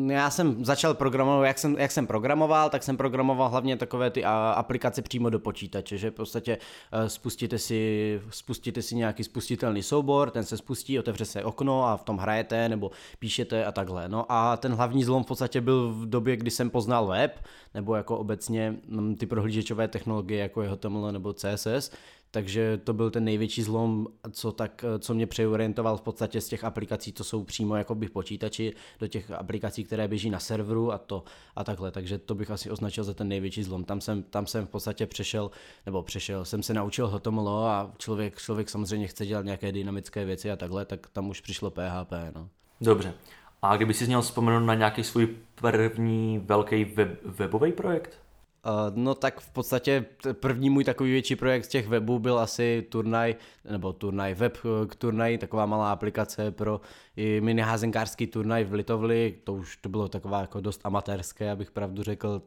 já 0.06 0.31
jsem 0.31 0.64
začal 0.64 0.94
programovat, 0.94 1.47
jak 1.47 1.59
jsem, 1.59 1.76
jak 1.78 1.90
jsem 1.90 2.07
programoval, 2.07 2.71
tak 2.71 2.83
jsem 2.83 2.97
programoval 2.97 3.49
hlavně 3.49 3.76
takové 3.76 4.11
ty 4.11 4.25
aplikace 4.25 5.02
přímo 5.02 5.30
do 5.30 5.38
počítače, 5.38 5.99
že 5.99 6.11
v 6.11 6.14
podstatě 6.14 6.59
eh, 6.92 7.09
spustíte 7.09 7.59
si, 7.59 8.21
spustíte 8.30 8.83
si 8.83 8.97
nějaký 8.97 9.25
spustitelný 9.25 9.83
soubor, 9.83 10.30
ten 10.30 10.45
se 10.45 10.57
spustí, 10.57 10.99
otevře 10.99 11.25
se 11.25 11.45
okno 11.45 11.85
a 11.85 11.97
v 11.97 12.04
tom 12.04 12.19
hrajete 12.19 12.69
nebo 12.69 12.90
píšete 13.19 13.64
a 13.64 13.73
takhle. 13.73 14.09
No 14.09 14.26
a 14.28 14.57
ten 14.57 14.73
hlavní 14.73 15.04
zlom 15.04 15.25
v 15.25 15.26
podstatě 15.26 15.61
byl 15.61 15.92
v 15.92 16.07
době, 16.07 16.37
kdy 16.37 16.50
jsem 16.50 16.71
poznal 16.71 17.07
web, 17.07 17.45
nebo 17.75 17.95
jako 17.95 18.19
obecně 18.19 18.76
mm, 18.88 19.16
ty 19.16 19.26
prohlížečové 19.26 19.88
technologie, 19.88 20.40
jako 20.40 20.62
je 20.62 20.69
HTML 20.69 21.12
nebo 21.12 21.33
CSS, 21.33 21.90
takže 22.35 22.81
to 22.85 22.93
byl 22.93 23.11
ten 23.11 23.25
největší 23.25 23.62
zlom, 23.62 24.07
co, 24.31 24.53
tak, 24.53 24.85
co 24.99 25.14
mě 25.14 25.26
přeorientoval 25.26 25.97
v 25.97 26.00
podstatě 26.00 26.41
z 26.41 26.49
těch 26.49 26.64
aplikací, 26.64 27.12
co 27.12 27.25
jsou 27.25 27.45
přímo 27.45 27.76
jako 27.76 27.95
v 27.95 28.11
počítači, 28.11 28.75
do 29.00 29.07
těch 29.07 29.31
aplikací, 29.31 29.85
které 29.85 30.09
běží 30.09 30.31
na 30.31 30.38
serveru 30.38 30.93
a 30.93 30.99
to 30.99 31.25
a 31.57 31.64
takhle. 31.64 31.91
Takže 31.91 32.19
to 32.19 32.35
bych 32.35 32.50
asi 32.50 32.71
označil 32.71 33.05
za 33.05 33.14
ten 33.14 33.29
největší 33.29 33.62
zlom. 33.62 33.85
Tam 33.85 34.00
jsem, 34.00 34.23
tam 34.23 34.47
jsem 34.47 34.67
v 34.67 34.69
podstatě 34.69 35.07
přešel, 35.07 35.50
nebo 35.87 36.03
přešel, 36.03 36.45
jsem 36.45 36.62
se 36.62 36.75
naučil 36.75 37.09
HTML 37.09 37.49
a 37.49 37.93
člověk, 37.99 38.38
člověk 38.38 38.71
samozřejmě 38.71 39.07
chce 39.07 39.26
dělat 39.26 39.45
nějaké 39.45 39.73
dynamické 39.73 40.25
věci 40.25 40.50
a 40.50 40.57
takhle, 40.57 40.85
tak 40.85 41.07
tam 41.12 41.31
už 41.31 41.41
přišlo 41.41 41.71
PHP. 41.71 42.12
No. 42.35 42.49
Dobře. 42.81 43.14
A 43.62 43.76
kdyby 43.76 43.95
si 43.95 44.07
měl 44.07 44.23
vzpomenout 44.23 44.67
na 44.67 44.75
nějaký 44.75 45.05
svůj 45.05 45.37
první 45.55 46.38
velký 46.38 46.85
web, 46.85 47.21
webový 47.25 47.73
projekt? 47.73 48.24
Uh, 48.66 48.97
no 48.97 49.14
tak 49.14 49.40
v 49.40 49.50
podstatě 49.50 50.04
první 50.33 50.71
můj 50.71 50.85
takový 50.85 51.11
větší 51.11 51.37
projekt 51.37 51.64
z 51.64 51.68
těch 51.68 51.88
webů 51.88 52.18
byl 52.18 52.38
asi 52.38 52.87
turnaj, 52.88 53.35
nebo 53.71 53.92
turnaj, 53.92 54.35
web 54.35 54.59
eh, 54.64 54.87
k 54.87 54.94
turnaj, 54.94 55.38
taková 55.38 55.66
malá 55.66 55.92
aplikace 55.92 56.50
pro 56.50 56.80
i 57.16 57.40
mini 57.40 57.62
házenkářský 57.62 58.26
turnaj 58.26 58.64
v 58.64 58.73
Litovli, 58.73 59.35
to 59.44 59.54
už 59.54 59.76
to 59.76 59.88
bylo 59.88 60.09
taková 60.09 60.40
jako 60.40 60.61
dost 60.61 60.80
amatérské, 60.85 61.50
abych 61.50 61.71
pravdu 61.71 62.02
řekl. 62.02 62.42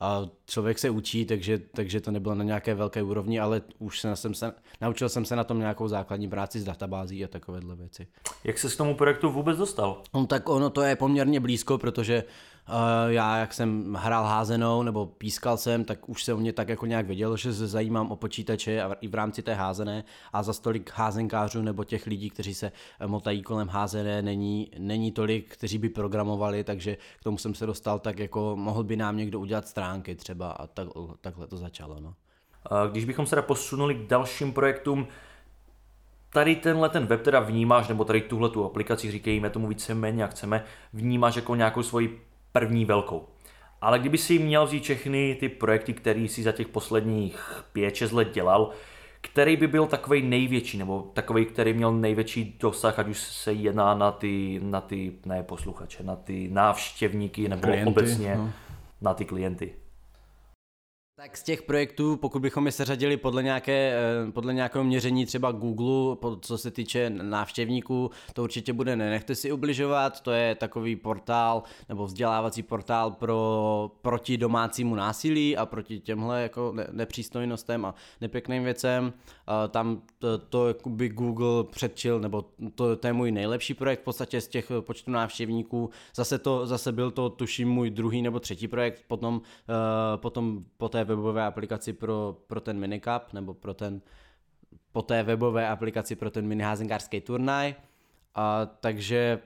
a 0.00 0.28
člověk 0.46 0.78
se 0.78 0.90
učí, 0.90 1.24
takže, 1.26 1.58
takže 1.58 2.00
to 2.00 2.10
nebylo 2.10 2.34
na 2.34 2.44
nějaké 2.44 2.74
velké 2.74 3.02
úrovni, 3.02 3.40
ale 3.40 3.62
už 3.78 4.00
jsem, 4.00 4.16
jsem 4.16 4.34
se, 4.34 4.52
naučil 4.80 5.08
jsem 5.08 5.24
se 5.24 5.36
na 5.36 5.44
tom 5.44 5.58
nějakou 5.58 5.88
základní 5.88 6.28
práci 6.28 6.60
s 6.60 6.64
databází 6.64 7.24
a 7.24 7.28
takovéhle 7.28 7.76
věci. 7.76 8.06
Jak 8.44 8.58
se 8.58 8.68
k 8.68 8.76
tomu 8.76 8.94
projektu 8.94 9.30
vůbec 9.30 9.58
dostal? 9.58 10.02
No, 10.14 10.26
tak 10.26 10.48
ono 10.48 10.70
to 10.70 10.82
je 10.82 10.96
poměrně 10.96 11.40
blízko, 11.40 11.78
protože 11.78 12.24
uh, 12.24 12.30
já, 13.08 13.36
jak 13.36 13.54
jsem 13.54 13.94
hrál 13.94 14.24
házenou 14.24 14.82
nebo 14.82 15.06
pískal 15.06 15.56
jsem, 15.56 15.84
tak 15.84 16.08
už 16.08 16.24
se 16.24 16.34
o 16.34 16.36
mě 16.36 16.52
tak 16.52 16.68
jako 16.68 16.86
nějak 16.86 17.06
vědělo, 17.06 17.36
že 17.36 17.54
se 17.54 17.66
zajímám 17.66 18.10
o 18.10 18.16
počítače 18.16 18.82
a 18.82 18.92
i 18.92 19.08
v 19.08 19.14
rámci 19.14 19.42
té 19.42 19.54
házené 19.54 20.04
a 20.32 20.42
za 20.42 20.52
stolik 20.52 20.90
házenkářů 20.94 21.62
nebo 21.62 21.84
těch 21.84 22.06
lidí, 22.06 22.30
kteří 22.30 22.54
se 22.54 22.72
motají 23.06 23.42
kolem 23.42 23.68
házené, 23.68 24.22
není, 24.22 24.70
není 24.78 25.12
tolik, 25.12 25.52
kteří 25.52 25.78
by 25.78 25.88
programovali, 25.88 26.64
takže 26.64 26.96
k 27.20 27.24
tomu 27.24 27.38
jsem 27.38 27.54
se 27.54 27.66
dostal 27.66 27.98
tak 27.98 28.18
jako 28.18 28.56
mohl 28.56 28.84
by 28.84 28.96
nám 28.96 29.16
někdo 29.16 29.40
udělat 29.40 29.68
stránky 29.68 30.14
třeba 30.14 30.50
a 30.50 30.66
tak, 30.66 30.88
takhle 31.20 31.46
to 31.46 31.56
začalo. 31.56 32.00
No. 32.00 32.14
Když 32.90 33.04
bychom 33.04 33.26
se 33.26 33.30
teda 33.30 33.42
posunuli 33.42 33.94
k 33.94 34.06
dalším 34.06 34.52
projektům, 34.52 35.06
tady 36.32 36.56
tenhle 36.56 36.88
ten 36.88 37.06
web 37.06 37.22
teda 37.22 37.40
vnímáš, 37.40 37.88
nebo 37.88 38.04
tady 38.04 38.20
tuhle 38.20 38.48
tu 38.48 38.64
aplikaci, 38.64 39.10
říkejme 39.10 39.50
tomu 39.50 39.68
více 39.68 39.94
méně, 39.94 40.22
jak 40.22 40.30
chceme, 40.30 40.64
vnímáš 40.92 41.36
jako 41.36 41.54
nějakou 41.54 41.82
svoji 41.82 42.29
první 42.52 42.84
velkou. 42.84 43.28
Ale 43.80 43.98
kdyby 43.98 44.18
si 44.18 44.38
měl 44.38 44.66
vzít 44.66 44.82
všechny 44.82 45.36
ty 45.40 45.48
projekty, 45.48 45.92
které 45.92 46.28
si 46.28 46.42
za 46.42 46.52
těch 46.52 46.68
posledních 46.68 47.64
5-6 47.74 48.14
let 48.16 48.34
dělal, 48.34 48.70
který 49.20 49.56
by 49.56 49.66
byl 49.66 49.86
takový 49.86 50.22
největší, 50.22 50.78
nebo 50.78 51.10
takový, 51.12 51.46
který 51.46 51.72
měl 51.72 51.92
největší 51.92 52.56
dosah, 52.60 52.98
ať 52.98 53.08
už 53.08 53.18
se 53.18 53.52
jedná 53.52 53.94
na 53.94 54.12
ty, 54.12 54.60
na 54.62 54.80
ty 54.80 55.12
ne 55.26 55.42
posluchače, 55.42 56.02
na 56.02 56.16
ty 56.16 56.48
návštěvníky, 56.48 57.48
nebo 57.48 57.62
klienty, 57.62 57.90
obecně 57.90 58.36
no. 58.36 58.52
na 59.00 59.14
ty 59.14 59.24
klienty. 59.24 59.72
Tak 61.22 61.36
z 61.36 61.42
těch 61.42 61.62
projektů, 61.62 62.16
pokud 62.16 62.42
bychom 62.42 62.66
je 62.66 62.72
seřadili 62.72 63.16
podle, 63.16 63.42
nějaké, 63.42 63.94
eh, 64.28 64.32
podle 64.32 64.54
nějakého 64.54 64.84
měření 64.84 65.26
třeba 65.26 65.52
Google, 65.52 66.16
co 66.40 66.58
se 66.58 66.70
týče 66.70 67.10
návštěvníků, 67.10 68.10
to 68.32 68.42
určitě 68.42 68.72
bude 68.72 68.96
Nenechte 68.96 69.34
si 69.34 69.52
ubližovat, 69.52 70.20
to 70.20 70.30
je 70.30 70.54
takový 70.54 70.96
portál 70.96 71.62
nebo 71.88 72.06
vzdělávací 72.06 72.62
portál 72.62 73.10
pro, 73.10 73.90
proti 74.02 74.36
domácímu 74.36 74.94
násilí 74.94 75.56
a 75.56 75.66
proti 75.66 76.00
těmhle 76.00 76.42
jako 76.42 76.74
nepřístojnostem 76.92 77.84
a 77.84 77.94
nepěkným 78.20 78.64
věcem. 78.64 79.12
Tam 79.68 80.02
to, 80.18 80.38
to 80.38 80.74
by 80.86 81.08
Google 81.08 81.64
předčil, 81.64 82.20
nebo 82.20 82.44
to, 82.74 82.96
to 82.96 83.06
je 83.06 83.12
můj 83.12 83.32
nejlepší 83.32 83.74
projekt 83.74 84.00
v 84.00 84.04
podstatě 84.04 84.40
z 84.40 84.48
těch 84.48 84.72
počtu 84.80 85.10
návštěvníků. 85.10 85.90
Zase, 86.14 86.38
to, 86.38 86.66
zase 86.66 86.92
byl 86.92 87.10
to 87.10 87.30
tuším 87.30 87.68
můj 87.68 87.90
druhý 87.90 88.22
nebo 88.22 88.40
třetí 88.40 88.68
projekt, 88.68 89.04
potom, 89.08 89.40
eh, 89.68 90.16
potom 90.16 90.64
po 90.76 90.88
té 90.88 91.04
webové 91.16 91.44
aplikaci 91.46 91.92
pro, 91.92 92.36
pro 92.46 92.60
ten 92.60 92.78
minicup, 92.78 93.32
nebo 93.32 93.54
pro 93.54 93.74
ten, 93.74 94.00
po 94.92 95.02
té 95.02 95.22
webové 95.22 95.68
aplikaci 95.68 96.16
pro 96.16 96.30
ten 96.30 96.46
miniházenkářský 96.46 97.20
turnaj. 97.20 97.74
A, 98.34 98.66
takže 98.66 99.38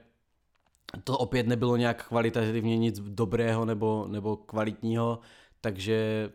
to 1.03 1.17
opět 1.17 1.47
nebylo 1.47 1.77
nějak 1.77 2.07
kvalitativně 2.07 2.77
nic 2.77 2.99
dobrého 2.99 3.65
nebo, 3.65 4.07
nebo 4.09 4.35
kvalitního, 4.35 5.19
takže 5.61 6.29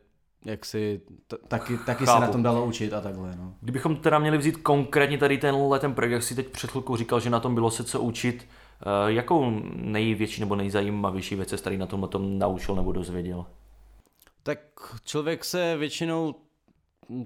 jak 0.45 0.65
si 0.65 1.01
t- 1.27 1.37
taky, 1.49 1.79
taky 1.87 2.07
se 2.07 2.21
na 2.21 2.29
tom 2.29 2.43
dalo 2.43 2.65
učit 2.65 2.93
a 2.93 3.01
takhle. 3.01 3.37
No. 3.37 3.55
Kdybychom 3.61 3.97
teda 3.97 4.19
měli 4.19 4.39
vzít 4.39 4.57
konkrétně 4.57 5.19
tady 5.19 5.39
tenhle 5.39 5.79
ten 5.79 5.95
projekt, 5.95 6.13
jak 6.13 6.23
si 6.23 6.35
teď 6.35 6.49
před 6.49 6.71
chvilkou 6.71 6.97
říkal, 6.97 7.21
že 7.21 7.31
na 7.31 7.41
tom 7.41 7.55
bylo 7.55 7.71
se 7.71 7.85
co 7.85 8.01
učit, 8.01 8.49
uh, 9.05 9.11
jakou 9.11 9.51
největší 9.75 10.41
nebo 10.41 10.57
nejzajímavější 10.57 11.35
věc 11.35 11.49
se 11.49 11.63
tady 11.63 11.79
na 11.79 11.87
tomhle 11.87 12.09
tom 12.09 12.39
naučil 12.39 12.75
nebo 12.75 12.93
dozvěděl? 12.93 13.47
Tak 14.51 14.59
člověk 15.05 15.45
se 15.45 15.77
většinou 15.77 16.35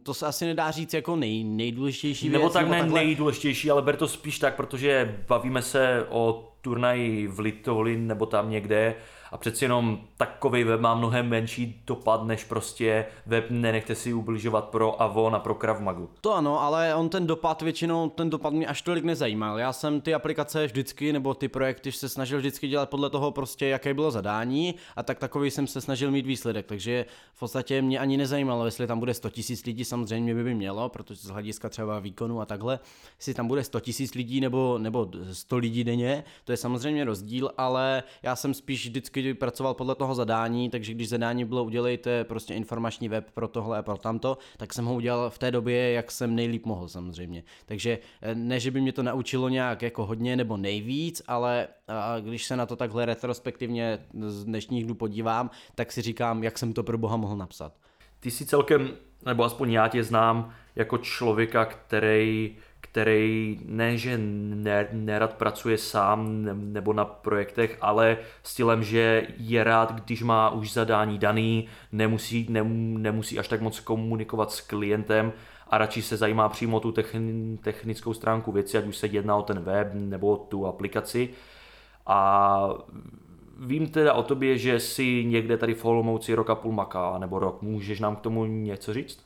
to 0.02 0.14
se 0.14 0.26
asi 0.26 0.46
nedá 0.46 0.70
říct 0.70 0.94
jako 0.94 1.16
nej, 1.16 1.44
nejdůležitější 1.44 2.28
věc. 2.28 2.40
Nebo 2.40 2.50
tak 2.52 2.68
ne 2.68 2.78
takhle... 2.78 3.04
nejdůležitější, 3.04 3.70
ale 3.70 3.82
ber 3.82 3.96
to 3.96 4.08
spíš 4.08 4.38
tak, 4.38 4.56
protože 4.56 5.18
bavíme 5.28 5.62
se 5.62 6.06
o 6.08 6.52
turnaji 6.60 7.26
v 7.26 7.40
Litolin 7.40 8.06
nebo 8.06 8.26
tam 8.26 8.50
někde 8.50 8.94
a 9.30 9.38
přeci 9.38 9.64
jenom 9.64 10.00
takový 10.16 10.64
web 10.64 10.80
má 10.80 10.94
mnohem 10.94 11.28
menší 11.28 11.82
dopad, 11.86 12.24
než 12.24 12.44
prostě 12.44 13.06
web 13.26 13.46
nenechte 13.50 13.94
si 13.94 14.14
ubližovat 14.14 14.64
pro 14.64 15.02
Avon 15.02 15.34
a 15.34 15.38
pro 15.38 15.54
Krav 15.54 15.80
Magu. 15.80 16.10
To 16.20 16.34
ano, 16.34 16.62
ale 16.62 16.94
on 16.94 17.08
ten 17.08 17.26
dopad 17.26 17.62
většinou, 17.62 18.08
ten 18.08 18.30
dopad 18.30 18.52
mě 18.52 18.66
až 18.66 18.82
tolik 18.82 19.04
nezajímal. 19.04 19.58
Já 19.58 19.72
jsem 19.72 20.00
ty 20.00 20.14
aplikace 20.14 20.66
vždycky, 20.66 21.12
nebo 21.12 21.34
ty 21.34 21.48
projekty 21.48 21.92
se 21.92 22.08
snažil 22.08 22.38
vždycky 22.38 22.68
dělat 22.68 22.90
podle 22.90 23.10
toho 23.10 23.30
prostě, 23.30 23.66
jaké 23.66 23.94
bylo 23.94 24.10
zadání 24.10 24.74
a 24.96 25.02
tak 25.02 25.18
takový 25.18 25.50
jsem 25.50 25.66
se 25.66 25.80
snažil 25.80 26.10
mít 26.10 26.26
výsledek, 26.26 26.66
takže 26.66 27.06
v 27.34 27.38
podstatě 27.38 27.82
mě 27.82 27.98
ani 27.98 28.16
nezajímalo, 28.16 28.64
jestli 28.64 28.86
tam 28.86 28.98
bude 28.98 29.14
100 29.14 29.28
000 29.28 29.60
lidí, 29.66 29.84
samozřejmě 29.84 30.34
by, 30.34 30.44
by 30.44 30.54
mělo, 30.54 30.88
protože 30.88 31.20
z 31.20 31.28
hlediska 31.28 31.68
třeba 31.68 31.98
výkonu 31.98 32.40
a 32.40 32.46
takhle, 32.46 32.78
jestli 33.18 33.34
tam 33.34 33.48
bude 33.48 33.64
100 33.64 33.80
000 34.00 34.10
lidí 34.14 34.40
nebo, 34.40 34.78
nebo 34.78 35.10
100 35.32 35.56
lidí 35.56 35.84
denně, 35.84 36.24
to 36.44 36.52
je 36.52 36.56
samozřejmě 36.56 37.04
rozdíl, 37.04 37.50
ale 37.58 38.02
já 38.22 38.36
jsem 38.36 38.54
spíš 38.54 38.86
vždycky 38.86 39.22
pracoval 39.34 39.74
podle 39.74 39.94
toho 39.94 40.14
zadání, 40.14 40.70
takže 40.70 40.94
když 40.94 41.08
zadání 41.08 41.44
bylo 41.44 41.64
udělejte 41.64 42.24
prostě 42.24 42.54
informační 42.54 43.08
web 43.08 43.30
pro 43.34 43.48
tohle 43.48 43.78
a 43.78 43.82
pro 43.82 43.96
tamto, 43.96 44.38
tak 44.56 44.74
jsem 44.74 44.84
ho 44.84 44.94
udělal 44.94 45.30
v 45.30 45.38
té 45.38 45.50
době, 45.50 45.92
jak 45.92 46.10
jsem 46.10 46.34
nejlíp 46.34 46.66
mohl 46.66 46.88
samozřejmě. 46.88 47.42
Takže 47.66 47.98
eh, 48.22 48.34
ne, 48.34 48.60
že 48.60 48.70
by 48.70 48.80
mě 48.80 48.92
to 48.92 49.02
naučilo 49.02 49.48
nějak 49.48 49.82
jako 49.82 50.06
hodně 50.06 50.36
nebo 50.36 50.56
nejvíc, 50.56 51.22
ale 51.26 51.68
když 52.20 52.44
se 52.44 52.56
na 52.56 52.66
to 52.66 52.76
takhle 52.76 53.06
retrospektivně 53.06 53.98
z 54.26 54.44
dnešních 54.44 54.84
dnů 54.84 54.94
podívám, 54.94 55.50
tak 55.74 55.92
si 55.92 56.02
říkám, 56.02 56.42
jak 56.42 56.58
jsem 56.58 56.72
to 56.72 56.82
pro 56.82 56.98
boha 56.98 57.16
mohl 57.16 57.36
napsat. 57.36 57.72
Ty 58.20 58.30
si 58.30 58.46
celkem, 58.46 58.90
nebo 59.26 59.44
aspoň 59.44 59.72
já 59.72 59.88
tě 59.88 60.04
znám 60.04 60.54
jako 60.76 60.98
člověka, 60.98 61.64
který 61.64 62.56
který 62.94 63.60
ne, 63.64 63.96
že 63.96 64.18
ne, 64.18 64.88
nerad 64.92 65.34
pracuje 65.34 65.78
sám 65.78 66.44
nebo 66.72 66.92
na 66.92 67.04
projektech, 67.04 67.78
ale 67.80 68.18
stylem, 68.42 68.84
že 68.84 69.26
je 69.38 69.64
rád, 69.64 69.92
když 69.92 70.22
má 70.22 70.50
už 70.50 70.72
zadání 70.72 71.18
daný, 71.18 71.68
nemusí, 71.92 72.46
nemusí 72.50 73.38
až 73.38 73.48
tak 73.48 73.60
moc 73.60 73.80
komunikovat 73.80 74.52
s 74.52 74.60
klientem 74.60 75.32
a 75.70 75.78
radši 75.78 76.02
se 76.02 76.16
zajímá 76.16 76.48
přímo 76.48 76.80
tu 76.80 76.92
technickou 77.62 78.14
stránku 78.14 78.52
věci, 78.52 78.78
ať 78.78 78.86
už 78.86 78.96
se 78.96 79.06
jedná 79.06 79.36
o 79.36 79.42
ten 79.42 79.60
web 79.60 79.88
nebo 79.94 80.36
tu 80.36 80.66
aplikaci. 80.66 81.28
A 82.06 82.68
vím 83.58 83.88
teda 83.88 84.12
o 84.12 84.22
tobě, 84.22 84.58
že 84.58 84.80
si 84.80 85.24
někde 85.24 85.56
tady 85.56 85.74
v 85.74 85.84
Olomouci 85.84 86.34
rok 86.34 86.50
a 86.50 86.54
půl 86.54 86.72
maká, 86.72 87.18
nebo 87.18 87.38
rok. 87.38 87.62
Můžeš 87.62 88.00
nám 88.00 88.16
k 88.16 88.20
tomu 88.20 88.44
něco 88.44 88.94
říct? 88.94 89.18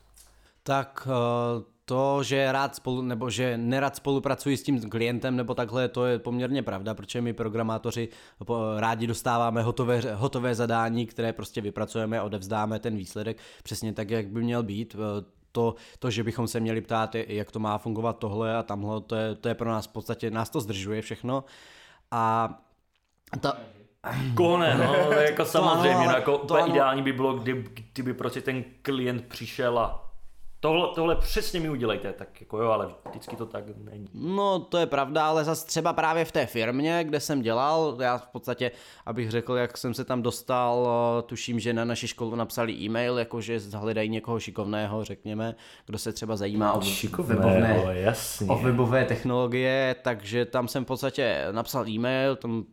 Tak 0.62 1.08
uh 1.56 1.77
to, 1.88 2.22
že 2.22 2.52
rád 2.52 2.76
spolu, 2.76 3.02
nebo 3.02 3.30
že 3.30 3.58
nerad 3.58 3.96
spolupracuji 3.96 4.56
s 4.56 4.62
tím 4.62 4.90
klientem 4.90 5.36
nebo 5.36 5.54
takhle, 5.54 5.88
to 5.88 6.06
je 6.06 6.18
poměrně 6.18 6.62
pravda, 6.62 6.94
protože 6.94 7.20
my 7.20 7.32
programátoři 7.32 8.08
rádi 8.76 9.06
dostáváme 9.06 9.62
hotové, 9.62 10.00
hotové 10.14 10.54
zadání, 10.54 11.06
které 11.06 11.32
prostě 11.32 11.60
vypracujeme, 11.60 12.22
odevzdáme 12.22 12.78
ten 12.78 12.96
výsledek 12.96 13.38
přesně 13.62 13.92
tak, 13.92 14.10
jak 14.10 14.26
by 14.28 14.42
měl 14.42 14.62
být. 14.62 14.96
To, 15.52 15.74
to, 15.98 16.10
že 16.10 16.24
bychom 16.24 16.48
se 16.48 16.60
měli 16.60 16.80
ptát, 16.80 17.14
jak 17.14 17.50
to 17.50 17.58
má 17.58 17.78
fungovat 17.78 18.18
tohle 18.18 18.56
a 18.56 18.62
tamhle, 18.62 19.00
to 19.00 19.16
je, 19.16 19.34
to 19.34 19.48
je 19.48 19.54
pro 19.54 19.70
nás 19.70 19.86
v 19.86 19.92
podstatě, 19.92 20.30
nás 20.30 20.50
to 20.50 20.60
zdržuje 20.60 21.02
všechno. 21.02 21.44
A 22.10 22.54
ta, 23.40 23.56
Koho 24.34 24.58
ne, 24.58 24.74
no, 24.74 25.12
jako 25.12 25.44
samozřejmě, 25.56 26.04
to 26.04 26.10
no, 26.10 26.16
jako 26.16 26.38
to 26.38 26.68
ideální 26.68 27.02
by 27.02 27.12
bylo, 27.12 27.34
kdyby, 27.34 27.70
kdyby 27.92 28.14
prostě 28.14 28.40
ten 28.40 28.64
klient 28.82 29.24
přišel 29.24 29.78
a 29.78 30.07
Tohle, 30.60 30.88
tohle 30.94 31.16
přesně 31.16 31.60
mi 31.60 31.70
udělejte, 31.70 32.12
tak 32.12 32.40
jako 32.40 32.58
jo, 32.62 32.70
ale 32.70 32.88
vždycky 33.10 33.36
to 33.36 33.46
tak 33.46 33.64
není. 33.76 34.08
No 34.14 34.58
to 34.58 34.78
je 34.78 34.86
pravda, 34.86 35.26
ale 35.26 35.44
zase 35.44 35.66
třeba 35.66 35.92
právě 35.92 36.24
v 36.24 36.32
té 36.32 36.46
firmě, 36.46 37.04
kde 37.04 37.20
jsem 37.20 37.42
dělal, 37.42 37.96
já 38.00 38.18
v 38.18 38.26
podstatě, 38.26 38.70
abych 39.06 39.30
řekl, 39.30 39.54
jak 39.54 39.78
jsem 39.78 39.94
se 39.94 40.04
tam 40.04 40.22
dostal, 40.22 40.88
eh, 41.18 41.22
tuším, 41.22 41.60
že 41.60 41.72
na 41.72 41.84
naši 41.84 42.08
školu 42.08 42.34
napsali 42.34 42.72
e-mail, 42.72 43.18
jakože 43.18 43.60
hledají 43.74 44.08
někoho 44.08 44.40
šikovného, 44.40 45.04
řekněme, 45.04 45.54
kdo 45.86 45.98
se 45.98 46.12
třeba 46.12 46.36
zajímá 46.36 46.72
o 46.72 46.80
webové, 47.22 48.00
jasně. 48.00 48.46
o 48.46 48.58
webové 48.58 49.04
technologie, 49.04 49.96
takže 50.02 50.44
tam 50.44 50.68
jsem 50.68 50.84
v 50.84 50.86
podstatě 50.86 51.46
napsal 51.52 51.88
e-mail 51.88 52.36
tomu 52.36 52.64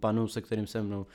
panu, 0.00 0.28
se 0.28 0.40
kterým 0.40 0.66
jsem 0.66 0.90
no, 0.90 1.06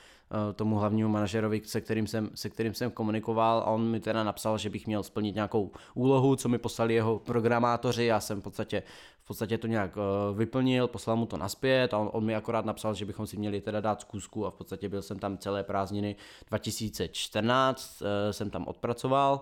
tomu 0.54 0.76
hlavnímu 0.76 1.08
manažerovi, 1.08 1.62
se 1.64 1.80
kterým, 1.80 2.06
jsem, 2.06 2.30
se 2.34 2.50
kterým 2.50 2.74
jsem 2.74 2.90
komunikoval 2.90 3.58
a 3.58 3.64
on 3.64 3.84
mi 3.84 4.00
teda 4.00 4.24
napsal, 4.24 4.58
že 4.58 4.70
bych 4.70 4.86
měl 4.86 5.02
splnit 5.02 5.34
nějakou 5.34 5.70
úlohu, 5.94 6.36
co 6.36 6.48
mi 6.48 6.58
poslali 6.58 6.94
jeho 6.94 7.18
programátoři, 7.18 8.04
já 8.04 8.20
jsem 8.20 8.40
v 8.40 8.44
podstatě, 8.44 8.82
v 9.22 9.26
podstatě 9.26 9.58
to 9.58 9.66
nějak 9.66 9.96
uh, 9.96 10.38
vyplnil, 10.38 10.88
poslal 10.88 11.16
mu 11.16 11.26
to 11.26 11.36
naspět 11.36 11.94
a 11.94 11.98
on, 11.98 12.10
on 12.12 12.24
mi 12.24 12.34
akorát 12.34 12.64
napsal, 12.64 12.94
že 12.94 13.04
bychom 13.04 13.26
si 13.26 13.36
měli 13.36 13.60
teda 13.60 13.80
dát 13.80 14.00
zkusku 14.00 14.46
a 14.46 14.50
v 14.50 14.54
podstatě 14.54 14.88
byl 14.88 15.02
jsem 15.02 15.18
tam 15.18 15.38
celé 15.38 15.64
prázdniny 15.64 16.16
2014, 16.48 18.02
uh, 18.02 18.08
eh, 18.08 18.32
jsem 18.32 18.50
tam 18.50 18.66
odpracoval. 18.66 19.40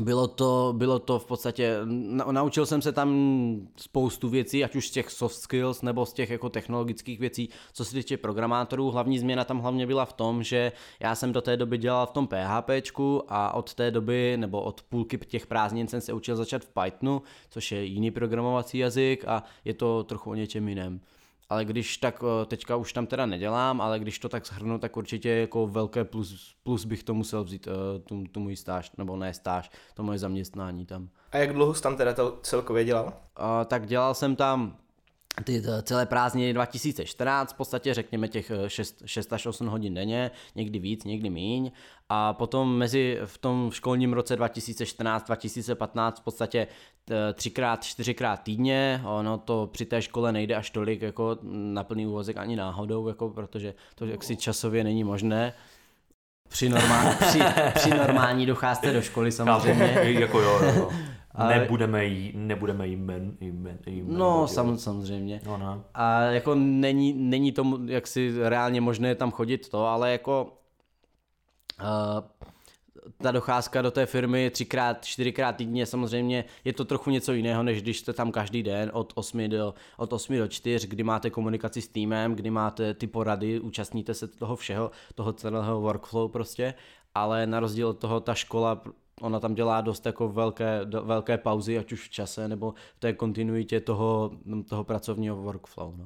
Bylo 0.00 0.28
to, 0.28 0.74
bylo 0.76 0.98
to 0.98 1.18
v 1.18 1.26
podstatě, 1.26 1.76
naučil 2.30 2.66
jsem 2.66 2.82
se 2.82 2.92
tam 2.92 3.10
spoustu 3.76 4.28
věcí, 4.28 4.64
ať 4.64 4.76
už 4.76 4.88
z 4.88 4.90
těch 4.90 5.10
soft 5.10 5.36
skills 5.36 5.82
nebo 5.82 6.06
z 6.06 6.12
těch 6.12 6.30
jako 6.30 6.48
technologických 6.48 7.20
věcí, 7.20 7.48
co 7.72 7.84
se 7.84 7.94
týče 7.94 8.16
programátorů. 8.16 8.90
Hlavní 8.90 9.18
změna 9.18 9.44
tam 9.44 9.58
hlavně 9.58 9.86
byla 9.86 10.04
v 10.04 10.12
tom, 10.12 10.42
že 10.42 10.72
já 11.00 11.14
jsem 11.14 11.32
do 11.32 11.40
té 11.40 11.56
doby 11.56 11.78
dělal 11.78 12.06
v 12.06 12.10
tom 12.10 12.28
PHPčku 12.28 13.22
a 13.28 13.54
od 13.54 13.74
té 13.74 13.90
doby, 13.90 14.36
nebo 14.36 14.62
od 14.62 14.82
půlky 14.82 15.18
těch 15.18 15.46
prázdnin 15.46 15.88
jsem 15.88 16.00
se 16.00 16.12
učil 16.12 16.36
začat 16.36 16.62
v 16.62 16.70
Pythonu, 16.82 17.22
což 17.50 17.72
je 17.72 17.84
jiný 17.84 18.10
programovací 18.10 18.78
jazyk 18.78 19.24
a 19.26 19.42
je 19.64 19.74
to 19.74 20.04
trochu 20.04 20.30
o 20.30 20.34
něčem 20.34 20.68
jiném 20.68 21.00
ale 21.50 21.64
když 21.64 21.96
tak, 21.96 22.22
eh, 22.22 22.46
teďka 22.46 22.76
už 22.76 22.92
tam 22.92 23.06
teda 23.06 23.26
nedělám, 23.26 23.80
ale 23.80 23.98
když 23.98 24.18
to 24.18 24.28
tak 24.28 24.46
shrnu, 24.46 24.78
tak 24.78 24.96
určitě 24.96 25.30
jako 25.30 25.66
velké 25.66 26.04
plus, 26.04 26.56
plus 26.62 26.84
bych 26.84 27.02
to 27.02 27.14
musel 27.14 27.44
vzít, 27.44 27.66
uh, 27.66 27.72
tu, 28.04 28.24
tu 28.32 28.40
můj 28.40 28.56
stáž, 28.56 28.92
nebo 28.98 29.16
ne 29.16 29.34
stáž, 29.34 29.70
to 29.94 30.02
moje 30.02 30.18
zaměstnání 30.18 30.86
tam. 30.86 31.08
A 31.32 31.36
jak 31.36 31.52
dlouho 31.52 31.74
jsi 31.74 31.82
tam 31.82 31.96
teda 31.96 32.14
to 32.14 32.38
celkově 32.42 32.84
dělal? 32.84 33.04
Uh, 33.04 33.12
tak 33.64 33.86
dělal 33.86 34.14
jsem 34.14 34.36
tam 34.36 34.76
ty 35.44 35.62
celé 35.82 36.06
prázdniny 36.06 36.52
2014, 36.52 37.52
v 37.52 37.56
podstatě 37.56 37.94
řekněme 37.94 38.28
těch 38.28 38.52
6, 38.66 39.02
6 39.06 39.32
až 39.32 39.46
8 39.46 39.66
hodin 39.66 39.94
denně, 39.94 40.30
někdy 40.54 40.78
víc, 40.78 41.04
někdy 41.04 41.30
míň. 41.30 41.70
A 42.08 42.32
potom 42.32 42.76
mezi 42.76 43.18
v 43.24 43.38
tom 43.38 43.70
školním 43.72 44.12
roce 44.12 44.36
2014-2015 44.36 46.12
v 46.12 46.20
podstatě 46.20 46.66
třikrát, 47.34 47.84
čtyřikrát 47.84 48.42
týdně, 48.42 49.02
ono 49.04 49.38
to 49.38 49.68
při 49.72 49.84
té 49.84 50.02
škole 50.02 50.32
nejde 50.32 50.54
až 50.54 50.70
tolik 50.70 51.02
jako 51.02 51.38
na 51.42 51.84
plný 51.84 52.06
úvozek 52.06 52.36
ani 52.36 52.56
náhodou, 52.56 53.08
jako 53.08 53.28
protože 53.28 53.74
to 53.94 54.06
jaksi 54.06 54.36
časově 54.36 54.84
není 54.84 55.04
možné. 55.04 55.52
Při, 56.48 56.68
normál, 56.68 57.14
při, 57.28 57.40
při 57.74 57.90
normální 57.90 58.46
docházce 58.46 58.92
do 58.92 59.02
školy 59.02 59.32
samozřejmě. 59.32 60.00
jako 60.04 60.40
jo, 60.40 60.60
jo. 60.76 60.90
Ale... 61.30 61.58
Nebudeme 61.58 62.04
jí, 62.04 62.32
nebudeme 62.34 62.88
jí 62.88 62.96
jmen, 62.96 63.36
jmen, 63.40 63.78
jmen 63.86 64.18
No, 64.18 64.48
sam, 64.48 64.78
samozřejmě. 64.78 65.40
No, 65.46 65.56
no. 65.56 65.84
A 65.94 66.20
jako 66.20 66.54
není, 66.54 67.12
není 67.12 67.52
to 67.52 67.80
jaksi 67.86 68.34
reálně 68.42 68.80
možné 68.80 69.14
tam 69.14 69.30
chodit 69.30 69.68
to, 69.68 69.86
ale 69.86 70.12
jako 70.12 70.58
uh, 71.80 72.20
ta 73.22 73.32
docházka 73.32 73.82
do 73.82 73.90
té 73.90 74.06
firmy 74.06 74.50
třikrát, 74.50 75.04
čtyřikrát 75.04 75.56
týdně 75.56 75.86
samozřejmě 75.86 76.44
je 76.64 76.72
to 76.72 76.84
trochu 76.84 77.10
něco 77.10 77.32
jiného, 77.32 77.62
než 77.62 77.82
když 77.82 77.98
jste 77.98 78.12
tam 78.12 78.32
každý 78.32 78.62
den 78.62 78.90
od 78.94 79.12
8 79.14 79.48
do, 79.48 79.74
od 79.96 80.12
8 80.12 80.38
do 80.38 80.48
4, 80.48 80.86
kdy 80.86 81.02
máte 81.02 81.30
komunikaci 81.30 81.82
s 81.82 81.88
týmem, 81.88 82.34
kdy 82.34 82.50
máte 82.50 82.94
ty 82.94 83.06
porady, 83.06 83.60
účastníte 83.60 84.14
se 84.14 84.28
toho 84.28 84.56
všeho, 84.56 84.90
toho 85.14 85.32
celého 85.32 85.80
workflow 85.80 86.30
prostě, 86.30 86.74
ale 87.14 87.46
na 87.46 87.60
rozdíl 87.60 87.88
od 87.88 87.98
toho 87.98 88.20
ta 88.20 88.34
škola 88.34 88.82
ona 89.20 89.40
tam 89.40 89.54
dělá 89.54 89.80
dost 89.80 90.06
jako 90.06 90.28
velké, 90.28 90.80
velké 91.02 91.38
pauzy, 91.38 91.78
ať 91.78 91.92
už 91.92 92.08
v 92.08 92.10
čase 92.10 92.48
nebo 92.48 92.74
v 92.96 93.00
té 93.00 93.12
kontinuitě 93.12 93.80
toho, 93.80 94.30
toho 94.68 94.84
pracovního 94.84 95.36
workflow. 95.36 95.96
No. 95.96 96.04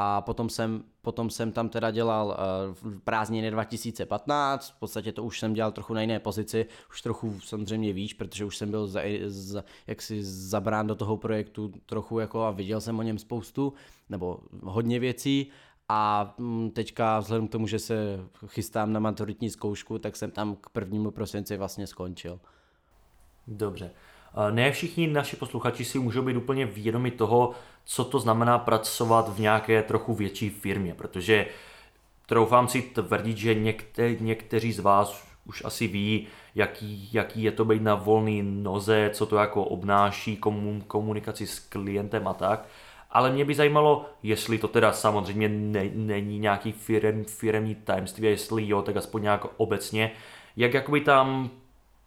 A 0.00 0.20
potom 0.20 0.48
jsem, 0.48 0.84
potom 1.02 1.30
jsem 1.30 1.52
tam 1.52 1.68
teda 1.68 1.90
dělal 1.90 2.26
uh, 2.26 2.74
v 2.74 3.00
prázdniny 3.00 3.50
2015, 3.50 4.70
v 4.70 4.78
podstatě 4.78 5.12
to 5.12 5.22
už 5.24 5.40
jsem 5.40 5.54
dělal 5.54 5.72
trochu 5.72 5.94
na 5.94 6.00
jiné 6.00 6.20
pozici, 6.20 6.66
už 6.90 7.02
trochu 7.02 7.40
samozřejmě 7.40 7.92
víc, 7.92 8.12
protože 8.12 8.44
už 8.44 8.56
jsem 8.56 8.70
byl 8.70 8.86
za, 8.86 9.00
za, 9.26 9.64
jaksi 9.86 10.24
zabrán 10.24 10.86
do 10.86 10.94
toho 10.94 11.16
projektu 11.16 11.72
trochu 11.86 12.18
jako 12.18 12.42
a 12.42 12.50
viděl 12.50 12.80
jsem 12.80 12.98
o 12.98 13.02
něm 13.02 13.18
spoustu, 13.18 13.72
nebo 14.08 14.38
hodně 14.62 14.98
věcí 14.98 15.50
a 15.88 16.34
mm, 16.38 16.70
teďka 16.70 17.18
vzhledem 17.18 17.48
k 17.48 17.52
tomu, 17.52 17.66
že 17.66 17.78
se 17.78 18.20
chystám 18.46 18.92
na 18.92 19.00
maturitní 19.00 19.50
zkoušku, 19.50 19.98
tak 19.98 20.16
jsem 20.16 20.30
tam 20.30 20.56
k 20.56 20.68
prvnímu 20.68 21.10
prosinci 21.10 21.56
vlastně 21.56 21.86
skončil. 21.86 22.40
Dobře. 23.46 23.90
Ne 24.50 24.72
všichni 24.72 25.06
naši 25.06 25.36
posluchači 25.36 25.84
si 25.84 25.98
můžou 25.98 26.22
být 26.22 26.36
úplně 26.36 26.66
vědomi 26.66 27.10
toho, 27.10 27.52
co 27.84 28.04
to 28.04 28.20
znamená 28.20 28.58
pracovat 28.58 29.28
v 29.28 29.40
nějaké 29.40 29.82
trochu 29.82 30.14
větší 30.14 30.50
firmě, 30.50 30.94
protože 30.94 31.46
troufám 32.26 32.68
si 32.68 32.82
tvrdit, 32.82 33.36
že 33.36 33.54
někte, 33.54 34.14
někteří 34.20 34.72
z 34.72 34.78
vás 34.78 35.28
už 35.44 35.64
asi 35.64 35.86
ví, 35.86 36.26
jaký, 36.54 37.08
jaký 37.12 37.42
je 37.42 37.52
to 37.52 37.64
být 37.64 37.82
na 37.82 37.94
volné 37.94 38.42
noze, 38.42 39.10
co 39.14 39.26
to 39.26 39.36
jako 39.36 39.64
obnáší 39.64 40.36
komun, 40.36 40.80
komunikaci 40.80 41.46
s 41.46 41.58
klientem 41.58 42.28
a 42.28 42.34
tak. 42.34 42.68
Ale 43.10 43.32
mě 43.32 43.44
by 43.44 43.54
zajímalo, 43.54 44.06
jestli 44.22 44.58
to 44.58 44.68
teda 44.68 44.92
samozřejmě 44.92 45.48
ne, 45.48 45.90
není 45.94 46.38
nějaký 46.38 46.72
firem, 46.72 47.24
firemní 47.24 47.74
tajemství, 47.74 48.26
a 48.26 48.30
jestli 48.30 48.68
jo, 48.68 48.82
tak 48.82 48.96
aspoň 48.96 49.22
nějak 49.22 49.46
obecně, 49.56 50.10
jak 50.56 50.74
jakoby 50.74 51.00
tam 51.00 51.50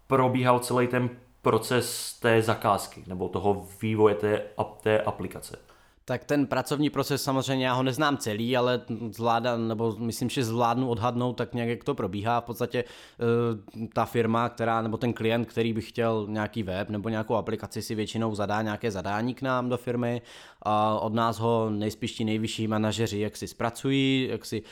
probíhal 0.07 0.59
celý 0.59 0.87
ten 0.87 1.09
proces 1.41 2.13
té 2.19 2.41
zakázky 2.41 3.03
nebo 3.07 3.29
toho 3.29 3.67
vývoje 3.81 4.15
té, 4.15 4.43
té 4.81 4.99
aplikace? 4.99 5.59
Tak 6.05 6.25
ten 6.25 6.47
pracovní 6.47 6.89
proces 6.89 7.23
samozřejmě 7.23 7.65
já 7.65 7.73
ho 7.73 7.83
neznám 7.83 8.17
celý, 8.17 8.57
ale 8.57 8.81
zvládám, 9.11 9.67
nebo 9.67 9.95
myslím, 9.97 10.29
že 10.29 10.43
zvládnu 10.43 10.89
odhadnout 10.89 11.33
tak 11.33 11.53
nějak, 11.53 11.69
jak 11.69 11.83
to 11.83 11.95
probíhá. 11.95 12.41
V 12.41 12.43
podstatě 12.43 12.83
eh, 12.83 13.87
ta 13.93 14.05
firma, 14.05 14.49
která, 14.49 14.81
nebo 14.81 14.97
ten 14.97 15.13
klient, 15.13 15.45
který 15.45 15.73
by 15.73 15.81
chtěl 15.81 16.25
nějaký 16.29 16.63
web 16.63 16.89
nebo 16.89 17.09
nějakou 17.09 17.35
aplikaci, 17.35 17.81
si 17.81 17.95
většinou 17.95 18.35
zadá 18.35 18.61
nějaké 18.61 18.91
zadání 18.91 19.33
k 19.33 19.41
nám 19.41 19.69
do 19.69 19.77
firmy 19.77 20.21
a 20.61 20.99
od 20.99 21.13
nás 21.13 21.39
ho 21.39 21.69
nejspíš 21.69 22.11
ti 22.11 22.25
nejvyšší 22.25 22.67
manažeři 22.67 23.19
jak 23.19 23.37
si 23.37 23.47
zpracují, 23.47 24.27
jak 24.31 24.45
si 24.45 24.63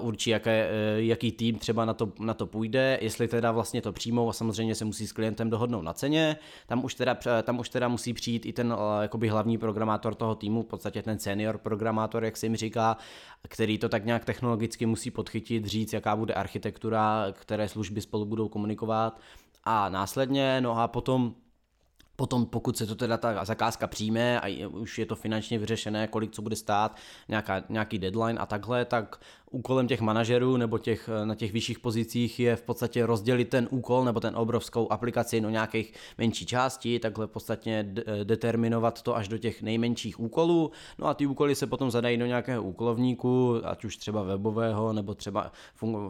určí, 0.00 0.30
jaké, 0.30 0.68
eh, 0.70 1.02
jaký 1.02 1.32
tým 1.32 1.58
třeba 1.58 1.84
na 1.84 1.94
to, 1.94 2.12
na 2.20 2.34
to 2.34 2.46
půjde, 2.46 2.98
jestli 3.02 3.28
teda 3.28 3.52
vlastně 3.52 3.82
to 3.82 3.92
přijmou 3.92 4.28
a 4.28 4.32
samozřejmě 4.32 4.74
se 4.74 4.84
musí 4.84 5.06
s 5.06 5.12
klientem 5.12 5.50
dohodnout 5.50 5.82
na 5.82 5.92
ceně. 5.92 6.36
Tam 6.66 6.84
už 6.84 6.94
teda, 6.94 7.18
tam 7.42 7.58
už 7.58 7.68
teda 7.68 7.88
musí 7.88 8.12
přijít 8.12 8.46
i 8.46 8.52
ten 8.52 8.76
eh, 8.78 9.02
jakoby 9.02 9.28
hlavní 9.28 9.58
programátor 9.58 10.14
toho 10.14 10.34
týmu, 10.34 10.62
v 10.62 10.66
podstatě 10.66 11.02
ten 11.02 11.18
senior 11.18 11.58
programátor, 11.58 12.24
jak 12.24 12.36
se 12.36 12.46
jim 12.46 12.56
říká, 12.56 12.96
který 13.48 13.78
to 13.78 13.88
tak 13.88 14.04
nějak 14.04 14.24
technologicky 14.24 14.86
musí 14.86 15.10
podchytit, 15.10 15.66
říct, 15.66 15.92
jaká 15.92 16.16
bude 16.16 16.34
architektura, 16.34 17.26
které 17.32 17.68
služby 17.68 18.00
spolu 18.00 18.24
budou 18.24 18.48
komunikovat 18.48 19.20
a 19.64 19.88
následně, 19.88 20.60
no 20.60 20.78
a 20.78 20.88
potom 20.88 21.34
Potom, 22.16 22.46
pokud 22.46 22.76
se 22.76 22.86
to 22.86 22.94
teda 22.94 23.16
ta 23.16 23.44
zakázka 23.44 23.86
přijme 23.86 24.40
a 24.40 24.66
už 24.68 24.98
je 24.98 25.06
to 25.06 25.16
finančně 25.16 25.58
vyřešené, 25.58 26.06
kolik 26.06 26.30
co 26.30 26.42
bude 26.42 26.56
stát, 26.56 26.96
nějaká, 27.28 27.62
nějaký 27.68 27.98
deadline 27.98 28.38
a 28.38 28.46
takhle, 28.46 28.84
tak 28.84 29.20
úkolem 29.50 29.88
těch 29.88 30.00
manažerů 30.00 30.56
nebo 30.56 30.78
těch, 30.78 31.10
na 31.24 31.34
těch 31.34 31.52
vyšších 31.52 31.78
pozicích 31.78 32.40
je 32.40 32.56
v 32.56 32.62
podstatě 32.62 33.06
rozdělit 33.06 33.44
ten 33.44 33.68
úkol 33.70 34.04
nebo 34.04 34.20
ten 34.20 34.36
obrovskou 34.36 34.92
aplikaci 34.92 35.40
do 35.40 35.50
nějakých 35.50 35.94
menší 36.18 36.46
částí, 36.46 36.98
takhle 36.98 37.26
v 37.26 37.30
podstatě 37.30 37.86
de- 37.88 38.04
determinovat 38.24 39.02
to 39.02 39.16
až 39.16 39.28
do 39.28 39.38
těch 39.38 39.62
nejmenších 39.62 40.20
úkolů. 40.20 40.70
No 40.98 41.06
a 41.06 41.14
ty 41.14 41.26
úkoly 41.26 41.54
se 41.54 41.66
potom 41.66 41.90
zadají 41.90 42.16
do 42.16 42.26
nějakého 42.26 42.62
úkolovníku, 42.62 43.60
ať 43.64 43.84
už 43.84 43.96
třeba 43.96 44.22
webového, 44.22 44.92
nebo 44.92 45.14
třeba 45.14 45.52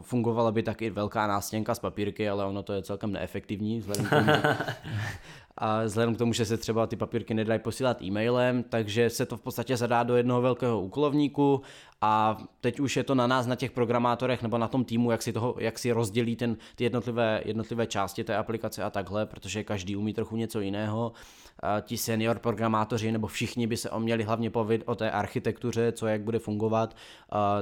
fungovala 0.01 0.53
by 0.53 0.63
taky 0.63 0.91
velká 0.91 1.27
nástěnka 1.27 1.75
z 1.75 1.79
papírky, 1.79 2.29
ale 2.29 2.45
ono 2.45 2.63
to 2.63 2.73
je 2.73 2.83
celkem 2.83 3.13
neefektivní 3.13 3.79
vzhledem 3.79 4.07
k 4.07 4.11
tomu, 4.11 4.33
a 5.57 5.85
vzhledem 5.85 6.15
k 6.15 6.19
tomu, 6.19 6.33
že 6.33 6.45
se 6.45 6.57
třeba 6.57 6.87
ty 6.87 6.97
papírky 6.97 7.35
nedají 7.35 7.61
posílat 7.61 8.03
e-mailem, 8.03 8.63
takže 8.63 9.11
se 9.11 9.27
to 9.27 9.37
v 9.37 9.41
podstatě 9.41 9.77
zadá 9.77 10.03
do 10.03 10.17
jednoho 10.17 10.43
velkého 10.43 10.81
úkolovníku 10.81 11.63
a 12.05 12.37
teď 12.61 12.81
už 12.81 12.97
je 12.97 13.05
to 13.05 13.15
na 13.15 13.27
nás, 13.27 13.47
na 13.47 13.57
těch 13.57 13.71
programátorech 13.71 14.43
nebo 14.43 14.59
na 14.59 14.69
tom 14.69 14.85
týmu, 14.85 15.11
jak 15.11 15.23
si, 15.23 15.33
toho, 15.33 15.55
jak 15.59 15.79
si 15.79 15.93
rozdělí 15.93 16.37
ten, 16.37 16.57
ty 16.75 16.85
jednotlivé, 16.85 17.43
jednotlivé 17.45 17.87
části 17.87 18.25
té 18.25 18.37
aplikace 18.37 18.83
a 18.83 18.91
takhle, 18.91 19.27
protože 19.27 19.65
každý 19.65 19.97
umí 19.97 20.15
trochu 20.15 20.37
něco 20.37 20.61
jiného. 20.61 21.13
A 21.61 21.81
ti 21.81 21.97
senior 21.97 22.39
programátoři 22.39 23.13
nebo 23.13 23.27
všichni 23.27 23.67
by 23.67 23.77
se 23.77 23.91
měli 23.99 24.25
hlavně 24.25 24.51
povědět 24.51 24.85
o 24.87 24.95
té 24.95 25.11
architektuře, 25.11 25.93
co 25.93 26.07
jak 26.07 26.23
bude 26.23 26.39
fungovat, 26.39 26.97
a 27.31 27.59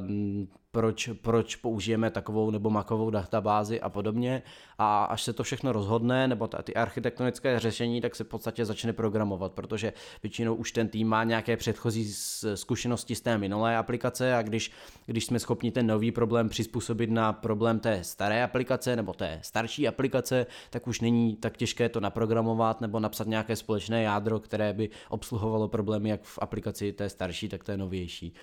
proč, 0.72 1.10
proč 1.22 1.56
použijeme 1.56 2.10
takovou 2.10 2.50
nebo 2.50 2.70
makovou 2.70 3.10
databázi 3.10 3.80
a 3.80 3.88
podobně. 3.88 4.42
A 4.78 5.04
až 5.04 5.22
se 5.22 5.32
to 5.32 5.42
všechno 5.42 5.72
rozhodne, 5.72 6.28
nebo 6.28 6.48
ta, 6.48 6.62
ty 6.62 6.74
architektonické 6.74 7.58
řešení, 7.58 8.00
tak 8.00 8.14
se 8.14 8.24
v 8.24 8.28
podstatě 8.28 8.64
začne 8.64 8.92
programovat, 8.92 9.52
protože 9.52 9.92
většinou 10.22 10.54
už 10.54 10.72
ten 10.72 10.88
tým 10.88 11.08
má 11.08 11.24
nějaké 11.24 11.56
předchozí 11.56 12.12
zkušenosti 12.54 13.14
z 13.14 13.20
té 13.20 13.38
minulé 13.38 13.76
aplikace 13.76 14.31
a 14.38 14.42
když, 14.42 14.72
když 15.06 15.24
jsme 15.24 15.38
schopni 15.38 15.70
ten 15.70 15.86
nový 15.86 16.12
problém 16.12 16.48
přizpůsobit 16.48 17.10
na 17.10 17.32
problém 17.32 17.80
té 17.80 18.04
staré 18.04 18.44
aplikace 18.44 18.96
nebo 18.96 19.12
té 19.12 19.38
starší 19.42 19.88
aplikace, 19.88 20.46
tak 20.70 20.86
už 20.86 21.00
není 21.00 21.36
tak 21.36 21.56
těžké 21.56 21.88
to 21.88 22.00
naprogramovat 22.00 22.80
nebo 22.80 23.00
napsat 23.00 23.26
nějaké 23.26 23.56
společné 23.56 24.02
jádro, 24.02 24.40
které 24.40 24.72
by 24.72 24.90
obsluhovalo 25.08 25.68
problémy 25.68 26.08
jak 26.08 26.22
v 26.22 26.38
aplikaci 26.42 26.92
té 26.92 27.08
starší, 27.08 27.48
tak 27.48 27.64
té 27.64 27.76
novější. 27.76 28.34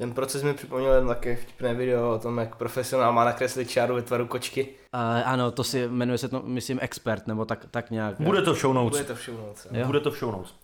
Ten 0.00 0.14
proces 0.14 0.42
mi 0.42 0.54
připomněl 0.54 0.92
jen 0.92 1.06
také 1.06 1.36
vtipné 1.36 1.74
video 1.74 2.14
o 2.14 2.18
tom, 2.18 2.38
jak 2.38 2.56
profesionál 2.56 3.12
má 3.12 3.24
nakreslit 3.24 3.70
čáru 3.70 3.94
ve 3.94 4.02
tvaru 4.02 4.26
kočky. 4.26 4.68
Uh, 4.94 5.00
ano, 5.24 5.50
to 5.50 5.64
si 5.64 5.88
jmenuje 5.88 6.18
se 6.18 6.28
to, 6.28 6.42
myslím, 6.42 6.78
expert, 6.82 7.26
nebo 7.26 7.44
tak, 7.44 7.66
tak 7.70 7.90
nějak. 7.90 8.20
Bude 8.20 8.42
to 8.42 8.54
v 8.54 8.60
show 8.60 8.74
notes. 8.74 8.98
Bude 8.98 9.04
to 9.04 9.14
v 9.14 9.24
show 9.24 9.36
notes. 9.38 9.66
Bude 9.86 10.00
to 10.00 10.10
v 10.10 10.18
show 10.18 10.32
notes. 10.32 10.54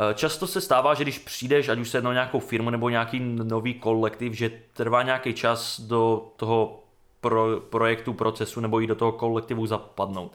Eh, 0.00 0.14
často 0.14 0.46
se 0.46 0.60
stává, 0.60 0.94
že 0.94 1.04
když 1.04 1.18
přijdeš, 1.18 1.68
ať 1.68 1.78
už 1.78 1.88
se 1.88 1.96
jednou 1.96 2.12
nějakou 2.12 2.38
firmu 2.38 2.70
nebo 2.70 2.88
nějaký 2.88 3.20
nový 3.20 3.74
kolektiv, 3.74 4.32
že 4.32 4.50
trvá 4.72 5.02
nějaký 5.02 5.34
čas 5.34 5.80
do 5.80 6.32
toho 6.36 6.84
pro, 7.20 7.60
projektu, 7.60 8.12
procesu 8.12 8.60
nebo 8.60 8.80
i 8.80 8.86
do 8.86 8.94
toho 8.94 9.12
kolektivu 9.12 9.66
zapadnout. 9.66 10.32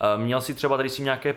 Eh, 0.00 0.18
Měl 0.18 0.40
si 0.40 0.54
třeba 0.54 0.76
tady 0.76 0.88
s 0.88 0.96
tím 0.96 1.04
nějaké 1.04 1.36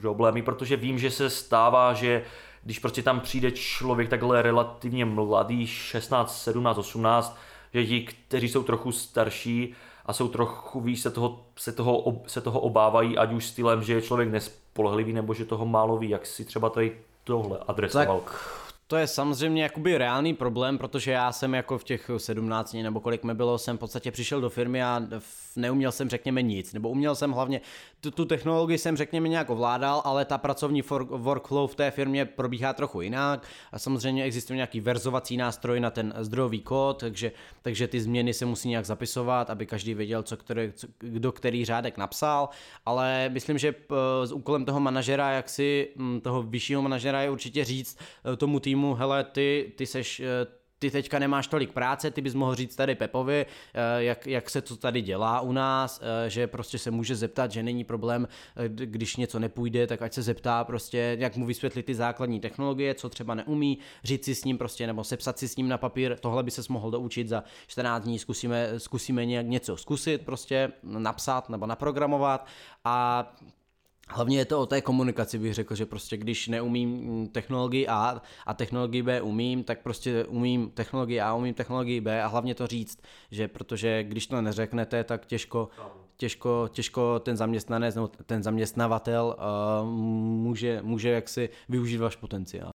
problémy, 0.00 0.42
protože 0.42 0.76
vím, 0.76 0.98
že 0.98 1.10
se 1.10 1.30
stává, 1.30 1.92
že 1.92 2.24
když 2.62 2.78
prostě 2.78 3.02
tam 3.02 3.20
přijde 3.20 3.50
člověk 3.50 4.08
takhle 4.08 4.42
relativně 4.42 5.04
mladý, 5.04 5.66
16, 5.66 6.42
17, 6.42 6.78
18, 6.78 7.38
že 7.74 7.86
ti, 7.86 8.00
kteří 8.00 8.48
jsou 8.48 8.62
trochu 8.62 8.92
starší 8.92 9.74
a 10.06 10.12
jsou 10.12 10.28
trochu 10.28 10.80
víc, 10.80 11.02
se 11.02 11.10
toho, 11.10 11.46
se 11.56 11.72
toho, 11.72 12.22
se 12.26 12.40
toho 12.40 12.60
obávají, 12.60 13.18
ať 13.18 13.32
už 13.32 13.46
stylem, 13.46 13.82
že 13.82 13.94
je 13.94 14.02
člověk 14.02 14.28
nespolehlivý, 14.76 15.12
nebo 15.12 15.34
že 15.34 15.44
toho 15.44 15.66
málo 15.66 15.98
ví, 15.98 16.08
jak 16.08 16.26
si 16.26 16.44
třeba 16.44 16.70
tady 16.70 16.96
tohle 17.24 17.58
adresoval. 17.68 18.20
Tak 18.20 18.65
to 18.86 18.96
je 18.96 19.06
samozřejmě 19.06 19.62
jakoby 19.62 19.98
reálný 19.98 20.34
problém, 20.34 20.78
protože 20.78 21.10
já 21.10 21.32
jsem 21.32 21.54
jako 21.54 21.78
v 21.78 21.84
těch 21.84 22.10
17 22.16 22.72
nebo 22.82 23.00
kolik 23.00 23.24
mi 23.24 23.34
bylo, 23.34 23.58
jsem 23.58 23.76
v 23.76 23.80
podstatě 23.80 24.10
přišel 24.10 24.40
do 24.40 24.50
firmy 24.50 24.82
a 24.82 25.02
neuměl 25.56 25.92
jsem 25.92 26.08
řekněme 26.08 26.42
nic, 26.42 26.72
nebo 26.72 26.88
uměl 26.88 27.14
jsem 27.14 27.32
hlavně, 27.32 27.60
tu, 28.00 28.10
tu 28.10 28.24
technologii 28.24 28.78
jsem 28.78 28.96
řekněme 28.96 29.28
nějak 29.28 29.50
ovládal, 29.50 30.02
ale 30.04 30.24
ta 30.24 30.38
pracovní 30.38 30.82
for, 30.82 31.04
workflow 31.04 31.70
v 31.70 31.74
té 31.74 31.90
firmě 31.90 32.24
probíhá 32.24 32.72
trochu 32.72 33.00
jinak. 33.00 33.46
A 33.72 33.78
samozřejmě 33.78 34.24
existuje 34.24 34.56
nějaký 34.56 34.80
verzovací 34.80 35.36
nástroj 35.36 35.80
na 35.80 35.90
ten 35.90 36.14
zdrojový 36.18 36.60
kód, 36.60 37.00
takže, 37.00 37.32
takže 37.62 37.88
ty 37.88 38.00
změny 38.00 38.34
se 38.34 38.46
musí 38.46 38.68
nějak 38.68 38.84
zapisovat, 38.86 39.50
aby 39.50 39.66
každý 39.66 39.94
věděl, 39.94 40.22
co, 40.22 40.36
který, 40.36 40.72
co 40.72 40.86
kdo 40.98 41.32
který 41.32 41.64
řádek 41.64 41.98
napsal, 41.98 42.48
ale 42.86 43.28
myslím, 43.28 43.58
že 43.58 43.72
p- 43.72 43.94
s 44.24 44.32
úkolem 44.32 44.64
toho 44.64 44.80
manažera, 44.80 45.30
jak 45.30 45.48
si 45.48 45.88
mm, 45.96 46.20
toho 46.20 46.42
vyššího 46.42 46.82
manažera 46.82 47.22
je 47.22 47.30
určitě 47.30 47.64
říct 47.64 47.98
eh, 48.32 48.36
tomu 48.36 48.60
týmu, 48.60 48.75
hele, 48.94 49.24
ty, 49.24 49.72
ty 49.76 49.86
seš, 49.86 50.20
eh, 50.20 50.46
ty 50.78 50.90
teďka 50.90 51.18
nemáš 51.18 51.46
tolik 51.46 51.72
práce, 51.72 52.10
ty 52.10 52.20
bys 52.20 52.34
mohl 52.34 52.54
říct 52.54 52.76
tady 52.76 52.94
Pepovi, 52.94 53.46
eh, 53.74 54.02
jak, 54.02 54.26
jak 54.26 54.50
se 54.50 54.62
to 54.62 54.76
tady 54.76 55.02
dělá 55.02 55.40
u 55.40 55.52
nás, 55.52 56.00
eh, 56.02 56.30
že 56.30 56.46
prostě 56.46 56.78
se 56.78 56.90
může 56.90 57.16
zeptat, 57.16 57.52
že 57.52 57.62
není 57.62 57.84
problém, 57.84 58.28
když 58.68 59.16
něco 59.16 59.38
nepůjde, 59.38 59.86
tak 59.86 60.02
ať 60.02 60.12
se 60.12 60.22
zeptá 60.22 60.64
prostě, 60.64 61.16
jak 61.20 61.36
mu 61.36 61.46
vysvětlit 61.46 61.82
ty 61.82 61.94
základní 61.94 62.40
technologie, 62.40 62.94
co 62.94 63.08
třeba 63.08 63.34
neumí, 63.34 63.78
říct 64.04 64.24
si 64.24 64.34
s 64.34 64.44
ním 64.44 64.58
prostě, 64.58 64.86
nebo 64.86 65.04
sepsat 65.04 65.38
si 65.38 65.48
s 65.48 65.56
ním 65.56 65.68
na 65.68 65.78
papír, 65.78 66.16
tohle 66.20 66.42
by 66.42 66.50
se 66.50 66.62
mohl 66.68 66.90
doučit 66.90 67.28
za 67.28 67.44
14 67.66 68.04
dní, 68.04 68.18
zkusíme, 68.18 68.80
zkusíme 68.80 69.26
nějak 69.26 69.46
něco 69.46 69.76
zkusit, 69.76 70.24
prostě 70.24 70.72
napsat 70.82 71.48
nebo 71.48 71.66
naprogramovat 71.66 72.46
a 72.84 73.26
Hlavně 74.10 74.38
je 74.38 74.44
to 74.44 74.60
o 74.60 74.66
té 74.66 74.80
komunikaci, 74.80 75.38
bych 75.38 75.54
řekl, 75.54 75.74
že 75.74 75.86
prostě 75.86 76.16
když 76.16 76.48
neumím 76.48 76.90
mm, 76.90 77.26
technologii 77.26 77.86
A 77.88 78.22
a 78.46 78.54
technologii 78.54 79.02
B 79.02 79.20
umím, 79.20 79.64
tak 79.64 79.82
prostě 79.82 80.24
umím 80.24 80.70
technologii 80.70 81.20
A, 81.20 81.34
umím 81.34 81.54
technologii 81.54 82.00
B 82.00 82.22
a 82.22 82.26
hlavně 82.26 82.54
to 82.54 82.66
říct, 82.66 82.98
že 83.30 83.48
protože 83.48 84.04
když 84.04 84.26
to 84.26 84.42
neřeknete, 84.42 85.04
tak 85.04 85.26
těžko, 85.26 85.68
těžko, 86.16 86.68
těžko 86.72 87.18
ten 87.18 87.36
zaměstnanec 87.36 87.94
nebo 87.94 88.08
ten 88.08 88.42
zaměstnavatel 88.42 89.36
uh, 89.38 89.88
může, 89.88 90.82
může 90.82 91.08
jaksi 91.08 91.48
využít 91.68 91.96
váš 91.96 92.16
potenciál. 92.16 92.70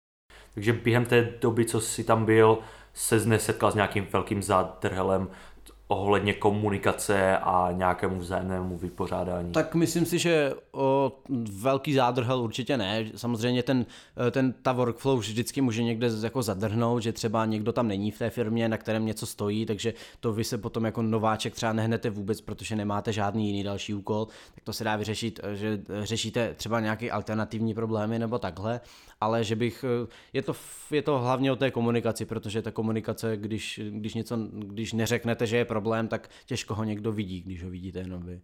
Takže 0.54 0.72
během 0.72 1.04
té 1.04 1.32
doby, 1.40 1.64
co 1.64 1.80
jsi 1.80 2.04
tam 2.04 2.24
byl, 2.24 2.58
se 2.94 3.26
nesetkal 3.26 3.72
s 3.72 3.74
nějakým 3.74 4.06
velkým 4.12 4.42
zádrhelem 4.42 5.28
ohledně 5.90 6.32
komunikace 6.32 7.38
a 7.38 7.68
nějakému 7.72 8.18
vzájemnému 8.18 8.76
vypořádání. 8.76 9.52
Tak 9.52 9.74
myslím 9.74 10.06
si, 10.06 10.18
že 10.18 10.52
o, 10.72 11.12
velký 11.52 11.94
zádrhel 11.94 12.40
určitě 12.40 12.76
ne. 12.76 13.04
Samozřejmě 13.16 13.62
ten, 13.62 13.86
ten, 14.30 14.54
ta 14.62 14.72
workflow 14.72 15.18
vždycky 15.18 15.60
může 15.60 15.82
někde 15.82 16.08
jako 16.22 16.42
zadrhnout, 16.42 17.02
že 17.02 17.12
třeba 17.12 17.46
někdo 17.46 17.72
tam 17.72 17.88
není 17.88 18.10
v 18.10 18.18
té 18.18 18.30
firmě, 18.30 18.68
na 18.68 18.76
kterém 18.76 19.06
něco 19.06 19.26
stojí, 19.26 19.66
takže 19.66 19.94
to 20.20 20.32
vy 20.32 20.44
se 20.44 20.58
potom 20.58 20.84
jako 20.84 21.02
nováček 21.02 21.54
třeba 21.54 21.72
nehnete 21.72 22.10
vůbec, 22.10 22.40
protože 22.40 22.76
nemáte 22.76 23.12
žádný 23.12 23.46
jiný 23.46 23.62
další 23.62 23.94
úkol, 23.94 24.26
tak 24.54 24.64
to 24.64 24.72
se 24.72 24.84
dá 24.84 24.96
vyřešit, 24.96 25.40
že 25.54 25.80
řešíte 26.02 26.54
třeba 26.54 26.80
nějaké 26.80 27.10
alternativní 27.10 27.74
problémy 27.74 28.18
nebo 28.18 28.38
takhle, 28.38 28.80
ale 29.20 29.44
že 29.44 29.56
bych, 29.56 29.84
je 30.32 30.42
to, 30.42 30.52
je 30.90 31.02
to 31.02 31.18
hlavně 31.18 31.52
o 31.52 31.56
té 31.56 31.70
komunikaci, 31.70 32.24
protože 32.24 32.62
ta 32.62 32.70
komunikace, 32.70 33.36
když, 33.36 33.80
když 33.90 34.14
něco, 34.14 34.38
když 34.52 34.92
neřeknete, 34.92 35.46
že 35.46 35.56
je 35.56 35.64
problém, 35.64 35.79
tak 36.08 36.30
těžko 36.46 36.74
ho 36.74 36.84
někdo 36.84 37.12
vidí, 37.12 37.40
když 37.40 37.64
ho 37.64 37.70
vidíte 37.70 37.98
jenom 37.98 38.22
vy. 38.22 38.40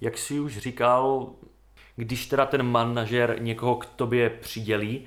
Jak 0.00 0.18
jsi 0.18 0.40
už 0.40 0.58
říkal, 0.58 1.32
když 1.96 2.26
teda 2.26 2.46
ten 2.46 2.62
manažer 2.62 3.36
někoho 3.40 3.76
k 3.76 3.86
tobě 3.86 4.30
přidělí, 4.30 5.04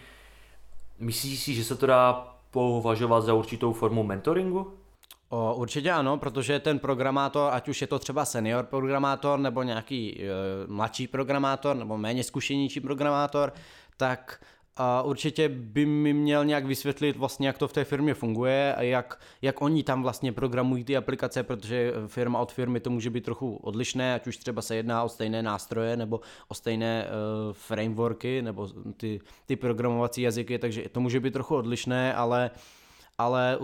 myslíš 1.00 1.40
si, 1.40 1.54
že 1.54 1.64
se 1.64 1.76
to 1.76 1.86
dá 1.86 2.34
považovat 2.52 3.22
za 3.22 3.34
určitou 3.34 3.74
formu 3.74 4.04
mentoringu? 4.04 4.74
O, 5.30 5.56
určitě 5.56 5.92
ano, 5.92 6.18
protože 6.18 6.60
ten 6.60 6.80
programátor, 6.80 7.54
ať 7.54 7.68
už 7.68 7.82
je 7.82 7.88
to 7.88 8.00
třeba 8.00 8.26
senior 8.26 8.66
programátor 8.66 9.40
nebo 9.40 9.64
nějaký 9.64 10.22
e, 10.22 10.28
mladší 10.68 11.08
programátor 11.08 11.76
nebo 11.76 11.98
méně 11.98 12.24
zkušenější 12.24 12.80
programátor, 12.80 13.54
tak 13.98 14.44
a 14.78 15.02
určitě 15.02 15.50
by 15.50 15.86
mi 15.86 16.14
měl 16.14 16.46
nějak 16.46 16.66
vysvětlit 16.66 17.18
vlastně, 17.18 17.48
jak 17.48 17.58
to 17.58 17.68
v 17.68 17.74
té 17.74 17.84
firmě 17.84 18.14
funguje 18.14 18.76
a 18.76 18.82
jak, 18.82 19.20
jak 19.42 19.62
oni 19.62 19.84
tam 19.84 20.02
vlastně 20.02 20.32
programují 20.32 20.84
ty 20.84 20.98
aplikace, 20.98 21.44
protože 21.44 21.94
firma 22.08 22.40
od 22.40 22.52
firmy 22.52 22.80
to 22.80 22.90
může 22.90 23.10
být 23.10 23.24
trochu 23.24 23.56
odlišné, 23.56 24.16
ať 24.16 24.28
už 24.28 24.38
třeba 24.38 24.62
se 24.62 24.76
jedná 24.76 25.04
o 25.04 25.10
stejné 25.10 25.44
nástroje 25.44 25.98
nebo 25.98 26.20
o 26.48 26.54
stejné 26.54 27.08
uh, 27.08 27.54
frameworky 27.54 28.42
nebo 28.42 28.70
ty, 28.98 29.20
ty 29.46 29.56
programovací 29.56 30.22
jazyky, 30.22 30.60
takže 30.60 30.90
to 30.92 31.00
může 31.00 31.20
být 31.20 31.34
trochu 31.34 31.56
odlišné, 31.56 32.14
ale, 32.14 32.52
ale 33.18 33.58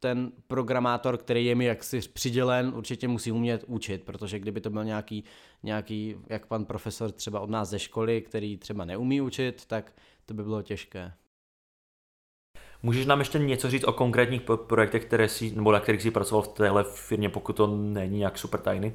ten 0.00 0.32
programátor, 0.46 1.16
který 1.16 1.46
je 1.46 1.54
mi 1.54 1.64
jaksi 1.64 2.00
přidělen, 2.12 2.72
určitě 2.76 3.08
musí 3.08 3.32
umět 3.32 3.64
učit, 3.66 4.02
protože 4.02 4.38
kdyby 4.38 4.60
to 4.60 4.70
byl 4.70 4.84
nějaký, 4.84 5.24
nějaký, 5.62 6.16
jak 6.28 6.46
pan 6.46 6.64
profesor 6.64 7.12
třeba 7.12 7.40
od 7.40 7.50
nás 7.50 7.68
ze 7.68 7.78
školy, 7.78 8.22
který 8.22 8.56
třeba 8.56 8.84
neumí 8.84 9.20
učit, 9.20 9.64
tak 9.66 9.92
to 10.30 10.34
by 10.34 10.42
bylo 10.42 10.62
těžké. 10.62 11.12
Můžeš 12.82 13.06
nám 13.06 13.18
ještě 13.18 13.38
něco 13.38 13.70
říct 13.70 13.84
o 13.84 13.92
konkrétních 13.92 14.42
projektech, 14.66 15.04
které 15.04 15.28
jsi, 15.28 15.56
nebo 15.56 15.72
na 15.72 15.80
kterých 15.80 16.02
jsi 16.02 16.10
pracoval 16.10 16.42
v 16.42 16.48
téhle 16.48 16.84
firmě, 16.84 17.28
pokud 17.28 17.56
to 17.56 17.66
není 17.66 18.18
nějak 18.18 18.38
super 18.38 18.60
tajný? 18.60 18.92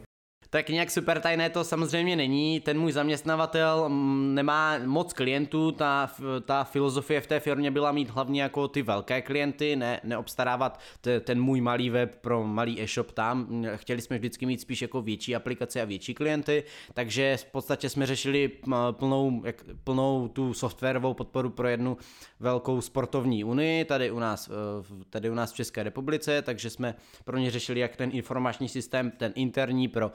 Tak 0.56 0.70
nějak 0.70 0.91
super 0.91 1.22
tajné 1.22 1.50
to 1.50 1.63
samozřejmě 1.63 2.15
není. 2.15 2.60
Ten 2.60 2.80
můj 2.80 2.91
zaměstnavatel 2.91 3.89
mm, 3.89 4.36
nemá 4.36 4.78
moc 4.86 5.13
klientů, 5.13 5.72
ta, 5.72 6.12
ta 6.46 6.63
filozofie 6.63 7.22
v 7.22 7.28
té 7.28 7.39
firmě 7.39 7.72
byla 7.72 7.91
mít 7.91 8.10
hlavně 8.10 8.41
jako 8.41 8.68
ty 8.68 8.82
velké 8.82 9.22
klienty, 9.22 9.76
ne, 9.76 10.00
neobstarávat 10.04 10.80
t, 11.02 11.20
ten 11.20 11.41
můj 11.41 11.62
malý 11.62 11.89
web 11.89 12.15
pro 12.22 12.44
malý 12.44 12.82
e-shop 12.82 13.12
tam. 13.12 13.65
Chtěli 13.76 14.02
jsme 14.02 14.18
vždycky 14.18 14.46
mít 14.46 14.62
spíš 14.62 14.82
jako 14.82 15.02
větší 15.02 15.36
aplikace 15.36 15.82
a 15.82 15.86
větší 15.86 16.13
klienty, 16.13 16.63
takže 16.94 17.38
v 17.38 17.46
podstatě 17.46 17.89
jsme 17.89 18.06
řešili 18.06 18.52
plnou, 18.91 19.41
jak, 19.46 19.63
plnou 19.84 20.28
tu 20.28 20.54
softwarovou 20.54 21.13
podporu 21.13 21.50
pro 21.50 21.68
jednu 21.68 21.98
velkou 22.39 22.82
sportovní 22.82 23.44
unii 23.44 23.86
tady 23.86 24.12
u 24.12 24.20
nás, 24.20 24.48
v- 24.82 25.06
tady 25.10 25.30
u 25.30 25.34
nás 25.34 25.52
v 25.54 25.56
České 25.56 25.84
republice, 25.84 26.41
takže 26.41 26.70
jsme 26.70 26.96
pro 27.26 27.38
ně 27.38 27.52
řešili 27.52 27.80
jak 27.80 27.96
ten 27.96 28.10
informační 28.13 28.70
systém, 28.70 29.12
ten 29.12 29.32
interní 29.36 29.88
pro, 29.88 30.12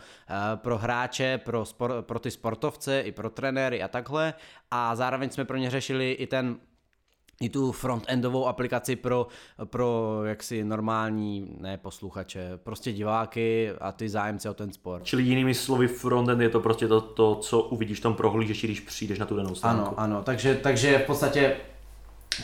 pro 0.56 0.78
hráče, 0.78 1.38
pro, 1.38 1.64
spor, 1.64 1.94
pro 2.00 2.18
ty 2.18 2.30
sportovce, 2.30 3.00
i 3.00 3.12
pro 3.12 3.30
trenéry 3.30 3.82
a 3.82 3.88
takhle. 3.88 4.34
A 4.70 4.96
zároveň 4.96 5.30
jsme 5.30 5.44
pro 5.44 5.56
ně 5.56 5.70
řešili 5.70 6.12
i 6.12 6.26
ten 6.26 6.56
i 7.42 7.48
tu 7.48 7.72
frontendovou 7.72 8.46
aplikaci 8.46 8.96
pro, 8.96 9.26
pro 9.64 10.20
jaksi 10.24 10.64
normální, 10.64 11.56
ne 11.60 11.78
posluchače, 11.78 12.50
prostě 12.56 12.92
diváky 12.92 13.70
a 13.80 13.92
ty 13.92 14.08
zájemce 14.08 14.50
o 14.50 14.54
ten 14.54 14.72
sport. 14.72 15.04
Čili 15.04 15.22
jinými 15.22 15.54
slovy, 15.54 15.88
frontend 15.88 16.40
je 16.40 16.48
to 16.48 16.60
prostě 16.60 16.88
to, 16.88 17.00
to 17.00 17.34
co 17.34 17.60
uvidíš 17.60 17.98
v 17.98 18.02
tom 18.02 18.14
prohlížeči, 18.14 18.66
když 18.66 18.80
přijdeš 18.80 19.18
na 19.18 19.26
tu 19.26 19.36
danou 19.36 19.54
stránku. 19.54 19.82
Ano, 19.82 19.94
ano, 20.00 20.22
takže, 20.22 20.54
takže 20.54 20.98
v 20.98 21.06
podstatě 21.06 21.56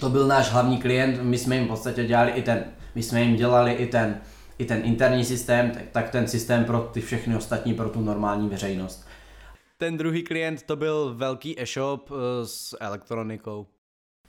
to 0.00 0.08
byl 0.08 0.26
náš 0.26 0.50
hlavní 0.50 0.78
klient, 0.78 1.22
my 1.22 1.38
jsme 1.38 1.56
jim 1.56 1.64
v 1.64 1.68
podstatě 1.68 2.04
dělali 2.04 2.30
i 2.30 2.42
ten, 2.42 2.64
my 2.94 3.02
jsme 3.02 3.22
jim 3.22 3.36
dělali 3.36 3.72
i 3.72 3.86
ten, 3.86 4.20
i 4.58 4.64
ten 4.64 4.80
interní 4.84 5.24
systém, 5.24 5.70
tak, 5.70 5.82
tak 5.92 6.10
ten 6.10 6.28
systém 6.28 6.64
pro 6.64 6.90
ty 6.92 7.00
všechny 7.00 7.36
ostatní, 7.36 7.74
pro 7.74 7.88
tu 7.88 8.00
normální 8.00 8.48
veřejnost. 8.48 9.06
Ten 9.78 9.96
druhý 9.96 10.22
klient 10.22 10.62
to 10.62 10.76
byl 10.76 11.14
velký 11.16 11.60
e-shop 11.60 12.10
eh, 12.10 12.46
s 12.46 12.76
elektronikou. 12.80 13.66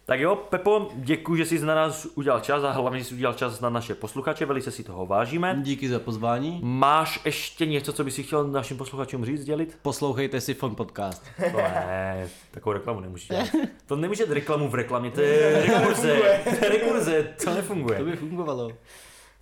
Tak 0.06 0.20
jo, 0.20 0.36
Pepo, 0.36 0.90
děkuji, 0.96 1.36
že 1.36 1.46
jsi 1.46 1.66
na 1.66 1.76
nás 1.76 2.08
udělal 2.16 2.40
čas 2.40 2.64
a 2.64 2.72
hlavně 2.72 3.04
jsi 3.04 3.14
udělal 3.16 3.34
čas 3.34 3.60
na 3.60 3.70
naše 3.70 3.96
posluchače, 3.96 4.46
velice 4.46 4.72
si 4.72 4.84
toho 4.84 5.06
vážíme. 5.06 5.60
Díky 5.62 5.90
za 5.90 6.00
pozvání. 6.00 6.60
Máš 6.64 7.26
ještě 7.26 7.66
něco, 7.66 7.94
co 7.94 8.04
bys 8.04 8.16
si 8.16 8.24
chtěl 8.24 8.48
našim 8.48 8.78
posluchačům 8.78 9.26
říct, 9.26 9.44
dělit? 9.44 9.78
Poslouchejte 9.82 10.42
si 10.42 10.54
Fon 10.54 10.76
Podcast. 10.76 11.24
To 11.52 11.58
ne, 11.58 12.30
takovou 12.52 12.74
reklamu 12.74 13.00
nemůžeš 13.00 13.28
dělat. 13.28 13.48
To 13.86 13.96
nemůže 13.96 14.24
dělat 14.24 14.34
reklamu 14.34 14.70
v 14.70 14.76
reklamě, 14.76 15.12
to 15.12 15.22
je 15.22 15.62
rekurze, 15.68 16.20
to 16.44 16.66
je 16.66 16.70
rekurze, 16.70 17.36
to 17.44 17.54
nefunguje. 17.54 18.00
To 18.00 18.06
by 18.06 18.16
fungovalo. 18.16 18.72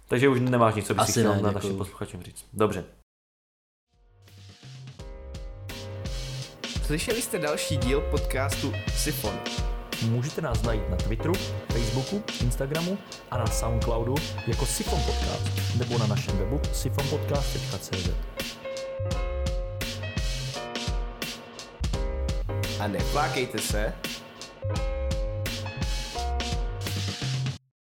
Takže 0.07 0.29
už 0.29 0.39
nemáš 0.39 0.75
nic, 0.75 0.87
co 0.87 0.93
bys 0.93 1.11
chtěl 1.11 1.35
ne, 1.35 1.41
na 1.41 1.51
našim 1.51 1.77
posluchačům 1.77 2.23
říct. 2.23 2.45
Dobře. 2.53 2.85
Slyšeli 6.85 7.21
jste 7.21 7.39
další 7.39 7.77
díl 7.77 8.01
podcastu 8.01 8.73
Sifon. 8.95 9.39
Můžete 10.09 10.41
nás 10.41 10.61
najít 10.63 10.89
na 10.89 10.97
Twitteru, 10.97 11.33
Facebooku, 11.73 12.23
Instagramu 12.41 12.97
a 13.31 13.37
na 13.37 13.47
Soundcloudu 13.47 14.15
jako 14.47 14.65
Sifon 14.65 14.99
Podcast 15.05 15.77
nebo 15.77 15.97
na 15.97 16.07
našem 16.07 16.37
webu 16.37 16.61
sifonpodcast.cz. 16.73 18.09
a 22.79 22.87
neplákejte 22.87 23.57
se. 23.57 23.93